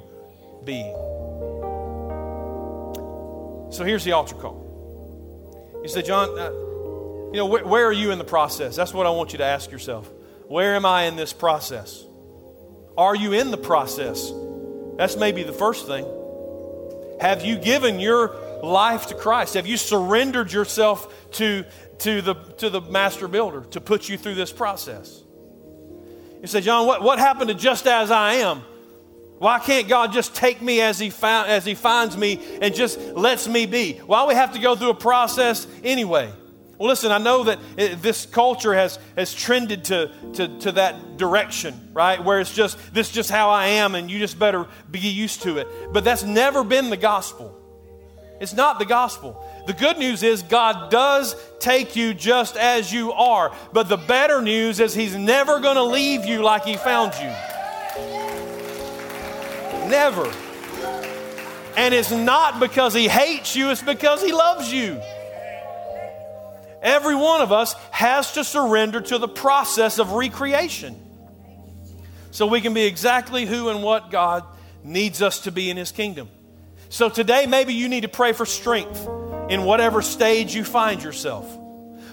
be. 0.64 0.82
So 3.70 3.84
here's 3.84 4.04
the 4.04 4.12
altar 4.12 4.34
call. 4.34 4.61
You 5.82 5.88
say, 5.88 6.02
John, 6.02 6.38
uh, 6.38 6.50
you 7.32 7.38
know, 7.38 7.48
wh- 7.48 7.66
where 7.68 7.86
are 7.86 7.92
you 7.92 8.12
in 8.12 8.18
the 8.18 8.24
process? 8.24 8.76
That's 8.76 8.94
what 8.94 9.06
I 9.06 9.10
want 9.10 9.32
you 9.32 9.38
to 9.38 9.44
ask 9.44 9.70
yourself. 9.70 10.08
Where 10.46 10.74
am 10.76 10.86
I 10.86 11.04
in 11.04 11.16
this 11.16 11.32
process? 11.32 12.04
Are 12.96 13.16
you 13.16 13.32
in 13.32 13.50
the 13.50 13.56
process? 13.56 14.30
That's 14.96 15.16
maybe 15.16 15.42
the 15.42 15.52
first 15.52 15.86
thing. 15.86 16.06
Have 17.20 17.44
you 17.44 17.56
given 17.56 17.98
your 18.00 18.36
life 18.62 19.06
to 19.08 19.14
Christ? 19.14 19.54
Have 19.54 19.66
you 19.66 19.76
surrendered 19.76 20.52
yourself 20.52 21.30
to, 21.32 21.64
to, 21.98 22.20
the, 22.20 22.34
to 22.34 22.70
the 22.70 22.80
master 22.80 23.26
builder 23.26 23.62
to 23.70 23.80
put 23.80 24.08
you 24.08 24.18
through 24.18 24.34
this 24.34 24.52
process? 24.52 25.22
You 26.40 26.48
say, 26.48 26.60
John, 26.60 26.86
what, 26.86 27.02
what 27.02 27.18
happened 27.18 27.48
to 27.48 27.54
just 27.54 27.86
as 27.86 28.10
I 28.10 28.34
am? 28.34 28.62
Why 29.42 29.58
can't 29.58 29.88
God 29.88 30.12
just 30.12 30.36
take 30.36 30.62
me 30.62 30.80
as 30.80 31.00
he, 31.00 31.10
found, 31.10 31.50
as 31.50 31.64
he 31.64 31.74
finds 31.74 32.16
me 32.16 32.38
and 32.60 32.72
just 32.72 32.96
lets 33.00 33.48
me 33.48 33.66
be? 33.66 33.94
Why 33.94 34.24
we 34.24 34.34
have 34.34 34.52
to 34.52 34.60
go 34.60 34.76
through 34.76 34.90
a 34.90 34.94
process 34.94 35.66
anyway? 35.82 36.32
Well, 36.78 36.88
listen, 36.88 37.10
I 37.10 37.18
know 37.18 37.42
that 37.42 37.58
it, 37.76 38.00
this 38.00 38.24
culture 38.24 38.72
has, 38.72 39.00
has 39.16 39.34
trended 39.34 39.86
to, 39.86 40.12
to, 40.34 40.58
to 40.60 40.72
that 40.72 41.16
direction, 41.16 41.74
right? 41.92 42.22
Where 42.22 42.38
it's 42.38 42.54
just, 42.54 42.78
this 42.94 43.08
is 43.08 43.12
just 43.12 43.30
how 43.32 43.50
I 43.50 43.66
am, 43.66 43.96
and 43.96 44.08
you 44.08 44.20
just 44.20 44.38
better 44.38 44.68
be 44.92 45.00
used 45.00 45.42
to 45.42 45.58
it. 45.58 45.66
But 45.92 46.04
that's 46.04 46.22
never 46.22 46.62
been 46.62 46.88
the 46.88 46.96
gospel. 46.96 47.58
It's 48.40 48.54
not 48.54 48.78
the 48.78 48.86
gospel. 48.86 49.44
The 49.66 49.72
good 49.72 49.98
news 49.98 50.22
is 50.22 50.44
God 50.44 50.88
does 50.88 51.34
take 51.58 51.96
you 51.96 52.14
just 52.14 52.56
as 52.56 52.92
you 52.92 53.10
are. 53.10 53.52
But 53.72 53.88
the 53.88 53.96
better 53.96 54.40
news 54.40 54.78
is 54.78 54.94
He's 54.94 55.16
never 55.16 55.58
going 55.58 55.74
to 55.74 55.82
leave 55.82 56.24
you 56.26 56.44
like 56.44 56.64
He 56.64 56.76
found 56.76 57.14
you. 57.14 58.41
Never. 59.92 60.24
And 61.76 61.92
it's 61.92 62.10
not 62.10 62.60
because 62.60 62.94
He 62.94 63.08
hates 63.08 63.54
you, 63.54 63.70
it's 63.70 63.82
because 63.82 64.22
He 64.22 64.32
loves 64.32 64.72
you. 64.72 64.98
Every 66.80 67.14
one 67.14 67.42
of 67.42 67.52
us 67.52 67.74
has 67.90 68.32
to 68.32 68.42
surrender 68.42 69.02
to 69.02 69.18
the 69.18 69.28
process 69.28 69.98
of 69.98 70.12
recreation 70.12 70.98
so 72.30 72.46
we 72.46 72.62
can 72.62 72.72
be 72.72 72.84
exactly 72.84 73.44
who 73.44 73.68
and 73.68 73.82
what 73.82 74.10
God 74.10 74.44
needs 74.82 75.20
us 75.20 75.40
to 75.40 75.52
be 75.52 75.68
in 75.68 75.76
His 75.76 75.92
kingdom. 75.92 76.30
So 76.88 77.10
today, 77.10 77.44
maybe 77.46 77.74
you 77.74 77.86
need 77.86 78.00
to 78.00 78.08
pray 78.08 78.32
for 78.32 78.46
strength 78.46 79.06
in 79.50 79.64
whatever 79.64 80.00
stage 80.00 80.54
you 80.54 80.64
find 80.64 81.02
yourself. 81.02 81.46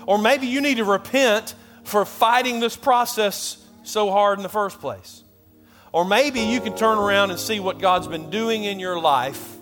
Or 0.05 0.17
maybe 0.17 0.47
you 0.47 0.59
need 0.59 0.77
to 0.77 0.85
repent 0.85 1.55
for 1.85 2.03
fighting 2.03 2.59
this 2.59 2.75
process 2.75 3.57
so 3.83 4.11
hard 4.11 4.37
in 4.37 4.43
the 4.43 4.49
first 4.49 4.81
place. 4.81 5.23
Or 5.91 6.05
maybe 6.05 6.41
you 6.41 6.61
can 6.61 6.75
turn 6.75 6.97
around 6.97 7.31
and 7.31 7.39
see 7.39 7.59
what 7.59 7.79
God's 7.79 8.07
been 8.07 8.29
doing 8.29 8.63
in 8.63 8.79
your 8.79 8.99
life 8.99 9.55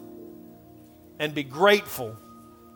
and 1.19 1.33
be 1.33 1.43
grateful 1.43 2.17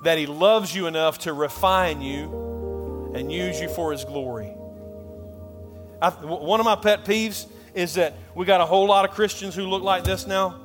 that 0.04 0.18
He 0.18 0.26
loves 0.26 0.74
you 0.74 0.88
enough 0.88 1.20
to 1.20 1.34
refine 1.34 2.02
you 2.02 3.12
and 3.14 3.32
use 3.32 3.60
you 3.60 3.70
for 3.70 3.92
His 3.92 4.06
glory. 4.06 4.54
I, 6.02 6.10
one 6.10 6.60
of 6.60 6.66
my 6.66 6.76
pet 6.76 7.06
peeves 7.06 7.46
is 7.74 7.96
that 7.96 8.16
we 8.36 8.46
got 8.46 8.62
a 8.62 8.66
whole 8.66 8.88
lot 8.88 9.06
of 9.06 9.12
Christians 9.12 9.54
who 9.54 9.64
look 9.64 9.84
like 9.84 10.04
this 10.04 10.26
now, 10.26 10.60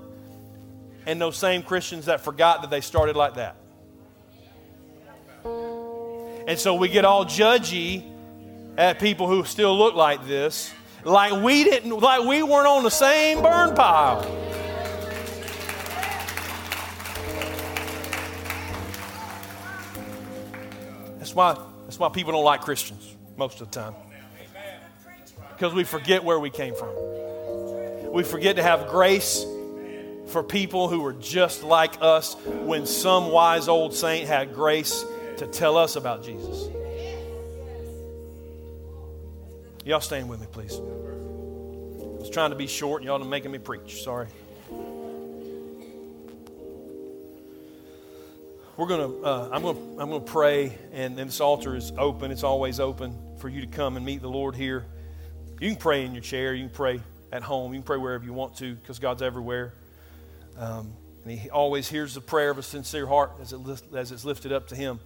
and 1.04 1.20
those 1.20 1.36
same 1.36 1.62
Christians 1.62 2.06
that 2.06 2.22
forgot 2.22 2.62
that 2.62 2.70
they 2.70 2.80
started 2.80 3.16
like 3.16 3.34
that. 3.34 3.56
And 5.44 6.58
so 6.58 6.74
we 6.74 6.88
get 6.88 7.04
all 7.04 7.24
judgy 7.24 8.10
at 8.78 8.98
people 8.98 9.26
who 9.26 9.44
still 9.44 9.76
look 9.76 9.94
like 9.94 10.26
this, 10.26 10.72
like 11.06 11.42
we 11.42 11.64
didn't, 11.64 11.98
like 11.98 12.26
we 12.26 12.42
weren't 12.42 12.66
on 12.66 12.82
the 12.82 12.90
same 12.90 13.42
burn 13.42 13.74
pile. 13.74 14.22
That's 21.18 21.34
why, 21.34 21.56
that's 21.84 21.98
why 21.98 22.08
people 22.08 22.32
don't 22.32 22.44
like 22.44 22.62
Christians 22.62 23.14
most 23.36 23.60
of 23.60 23.70
the 23.70 23.80
time. 23.80 23.94
Because 25.54 25.72
we 25.72 25.84
forget 25.84 26.22
where 26.24 26.38
we 26.38 26.50
came 26.50 26.74
from. 26.74 26.90
We 28.12 28.22
forget 28.22 28.56
to 28.56 28.62
have 28.62 28.88
grace 28.88 29.44
for 30.28 30.42
people 30.42 30.88
who 30.88 31.00
were 31.00 31.12
just 31.12 31.62
like 31.62 31.94
us 32.00 32.34
when 32.44 32.86
some 32.86 33.30
wise 33.30 33.68
old 33.68 33.94
saint 33.94 34.26
had 34.26 34.54
grace 34.54 35.04
to 35.38 35.46
tell 35.46 35.76
us 35.76 35.96
about 35.96 36.24
Jesus. 36.24 36.68
Y'all 39.86 40.00
stand 40.00 40.28
with 40.28 40.40
me, 40.40 40.48
please. 40.50 40.74
I 40.74 42.18
was 42.18 42.28
trying 42.28 42.50
to 42.50 42.56
be 42.56 42.66
short, 42.66 43.02
and 43.02 43.06
y'all 43.06 43.22
are 43.22 43.24
making 43.24 43.52
me 43.52 43.58
preach. 43.58 44.02
Sorry. 44.02 44.26
We're 48.76 48.88
gonna. 48.88 49.20
Uh, 49.20 49.48
I'm 49.52 49.62
gonna. 49.62 49.78
I'm 49.78 50.10
gonna 50.10 50.18
pray, 50.18 50.76
and, 50.92 51.16
and 51.20 51.28
this 51.28 51.40
altar 51.40 51.76
is 51.76 51.92
open. 51.96 52.32
It's 52.32 52.42
always 52.42 52.80
open 52.80 53.16
for 53.38 53.48
you 53.48 53.60
to 53.60 53.68
come 53.68 53.96
and 53.96 54.04
meet 54.04 54.22
the 54.22 54.28
Lord 54.28 54.56
here. 54.56 54.84
You 55.60 55.70
can 55.70 55.78
pray 55.78 56.04
in 56.04 56.14
your 56.14 56.22
chair. 56.22 56.52
You 56.52 56.64
can 56.64 56.74
pray 56.74 57.00
at 57.30 57.44
home. 57.44 57.72
You 57.72 57.78
can 57.78 57.86
pray 57.86 57.98
wherever 57.98 58.24
you 58.24 58.32
want 58.32 58.56
to, 58.56 58.74
because 58.74 58.98
God's 58.98 59.22
everywhere. 59.22 59.72
Um, 60.58 60.94
and 61.22 61.38
He 61.38 61.48
always 61.48 61.88
hears 61.88 62.12
the 62.12 62.20
prayer 62.20 62.50
of 62.50 62.58
a 62.58 62.64
sincere 62.64 63.06
heart 63.06 63.34
as, 63.40 63.52
it, 63.52 63.60
as 63.94 64.10
it's 64.10 64.24
lifted 64.24 64.52
up 64.52 64.66
to 64.66 64.74
Him. 64.74 64.98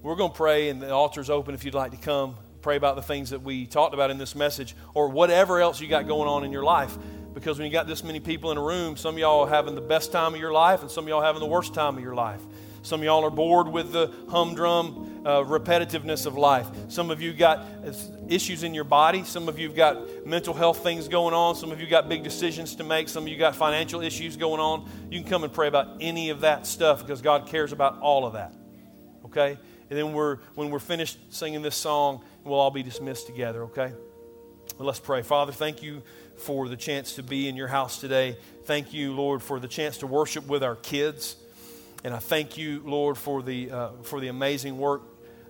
We're 0.00 0.16
to 0.16 0.30
pray, 0.30 0.70
and 0.70 0.80
the 0.80 0.90
altar's 0.92 1.28
open 1.28 1.54
if 1.54 1.62
you'd 1.62 1.74
like 1.74 1.90
to 1.90 1.98
come. 1.98 2.36
Pray 2.64 2.76
about 2.76 2.96
the 2.96 3.02
things 3.02 3.28
that 3.28 3.42
we 3.42 3.66
talked 3.66 3.92
about 3.92 4.10
in 4.10 4.16
this 4.16 4.34
message, 4.34 4.74
or 4.94 5.10
whatever 5.10 5.60
else 5.60 5.82
you 5.82 5.86
got 5.86 6.06
going 6.06 6.26
on 6.26 6.44
in 6.44 6.50
your 6.50 6.64
life. 6.64 6.96
Because 7.34 7.58
when 7.58 7.66
you 7.66 7.70
got 7.70 7.86
this 7.86 8.02
many 8.02 8.20
people 8.20 8.52
in 8.52 8.56
a 8.56 8.62
room, 8.62 8.96
some 8.96 9.16
of 9.16 9.18
y'all 9.18 9.40
are 9.40 9.50
having 9.50 9.74
the 9.74 9.82
best 9.82 10.12
time 10.12 10.32
of 10.32 10.40
your 10.40 10.50
life, 10.50 10.80
and 10.80 10.90
some 10.90 11.04
of 11.04 11.08
y'all 11.08 11.20
having 11.20 11.40
the 11.40 11.46
worst 11.46 11.74
time 11.74 11.98
of 11.98 12.02
your 12.02 12.14
life. 12.14 12.40
Some 12.80 13.00
of 13.00 13.04
y'all 13.04 13.22
are 13.22 13.28
bored 13.28 13.68
with 13.68 13.92
the 13.92 14.10
humdrum 14.30 15.20
uh, 15.26 15.42
repetitiveness 15.42 16.24
of 16.24 16.38
life. 16.38 16.66
Some 16.88 17.10
of 17.10 17.20
you 17.20 17.34
got 17.34 17.66
issues 18.28 18.62
in 18.62 18.72
your 18.72 18.84
body. 18.84 19.24
Some 19.24 19.46
of 19.46 19.58
you 19.58 19.68
have 19.68 19.76
got 19.76 20.26
mental 20.26 20.54
health 20.54 20.82
things 20.82 21.06
going 21.06 21.34
on. 21.34 21.56
Some 21.56 21.70
of 21.70 21.82
you 21.82 21.86
got 21.86 22.08
big 22.08 22.24
decisions 22.24 22.76
to 22.76 22.82
make. 22.82 23.10
Some 23.10 23.24
of 23.24 23.28
you 23.28 23.36
got 23.36 23.54
financial 23.54 24.00
issues 24.00 24.38
going 24.38 24.60
on. 24.60 24.88
You 25.10 25.20
can 25.20 25.28
come 25.28 25.44
and 25.44 25.52
pray 25.52 25.68
about 25.68 25.98
any 26.00 26.30
of 26.30 26.40
that 26.40 26.66
stuff 26.66 27.02
because 27.02 27.20
God 27.20 27.46
cares 27.46 27.72
about 27.72 27.98
all 28.00 28.24
of 28.24 28.32
that. 28.32 28.54
Okay? 29.26 29.58
And 29.94 30.08
then 30.08 30.12
we're, 30.12 30.38
when 30.56 30.70
we're 30.70 30.80
finished 30.80 31.20
singing 31.32 31.62
this 31.62 31.76
song, 31.76 32.20
we'll 32.42 32.58
all 32.58 32.72
be 32.72 32.82
dismissed 32.82 33.28
together, 33.28 33.62
okay? 33.66 33.92
Well, 34.76 34.86
let's 34.86 34.98
pray. 34.98 35.22
Father, 35.22 35.52
thank 35.52 35.84
you 35.84 36.02
for 36.36 36.68
the 36.68 36.76
chance 36.76 37.14
to 37.14 37.22
be 37.22 37.48
in 37.48 37.54
your 37.54 37.68
house 37.68 38.00
today. 38.00 38.36
Thank 38.64 38.92
you, 38.92 39.12
Lord, 39.12 39.40
for 39.40 39.60
the 39.60 39.68
chance 39.68 39.98
to 39.98 40.08
worship 40.08 40.48
with 40.48 40.64
our 40.64 40.74
kids. 40.74 41.36
And 42.02 42.12
I 42.12 42.18
thank 42.18 42.58
you, 42.58 42.82
Lord, 42.84 43.16
for 43.16 43.40
the, 43.40 43.70
uh, 43.70 43.88
for 44.02 44.18
the 44.18 44.26
amazing 44.26 44.78
work 44.78 45.02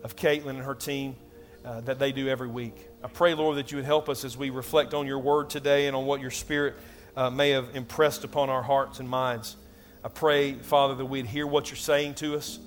of 0.02 0.14
Caitlin 0.14 0.50
and 0.50 0.58
her 0.58 0.74
team 0.74 1.16
uh, 1.64 1.80
that 1.80 1.98
they 1.98 2.12
do 2.12 2.28
every 2.28 2.48
week. 2.48 2.76
I 3.02 3.08
pray, 3.08 3.32
Lord, 3.32 3.56
that 3.56 3.72
you 3.72 3.76
would 3.76 3.86
help 3.86 4.10
us 4.10 4.26
as 4.26 4.36
we 4.36 4.50
reflect 4.50 4.92
on 4.92 5.06
your 5.06 5.20
word 5.20 5.48
today 5.48 5.86
and 5.86 5.96
on 5.96 6.04
what 6.04 6.20
your 6.20 6.30
spirit 6.30 6.74
uh, 7.16 7.30
may 7.30 7.48
have 7.52 7.74
impressed 7.74 8.24
upon 8.24 8.50
our 8.50 8.62
hearts 8.62 9.00
and 9.00 9.08
minds. 9.08 9.56
I 10.04 10.08
pray, 10.08 10.52
Father, 10.52 10.96
that 10.96 11.06
we'd 11.06 11.24
hear 11.24 11.46
what 11.46 11.70
you're 11.70 11.78
saying 11.78 12.16
to 12.16 12.36
us 12.36 12.58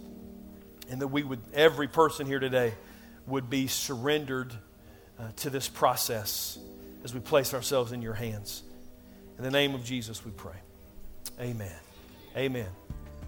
and 0.90 1.02
that 1.02 1.08
we 1.08 1.24
would, 1.24 1.42
every 1.54 1.88
person 1.88 2.26
here 2.26 2.40
today, 2.40 2.74
would 3.26 3.50
be 3.50 3.68
surrendered 3.68 4.54
uh, 5.20 5.24
to 5.38 5.50
this 5.50 5.68
process 5.68 6.58
as 7.04 7.14
we 7.14 7.20
place 7.20 7.54
ourselves 7.54 7.92
in 7.92 8.02
your 8.02 8.14
hands. 8.14 8.64
In 9.38 9.44
the 9.44 9.52
name 9.52 9.76
of 9.76 9.84
Jesus, 9.84 10.26
we 10.26 10.32
pray. 10.32 10.56
Amen. 11.40 11.72
Amen. 12.36 12.68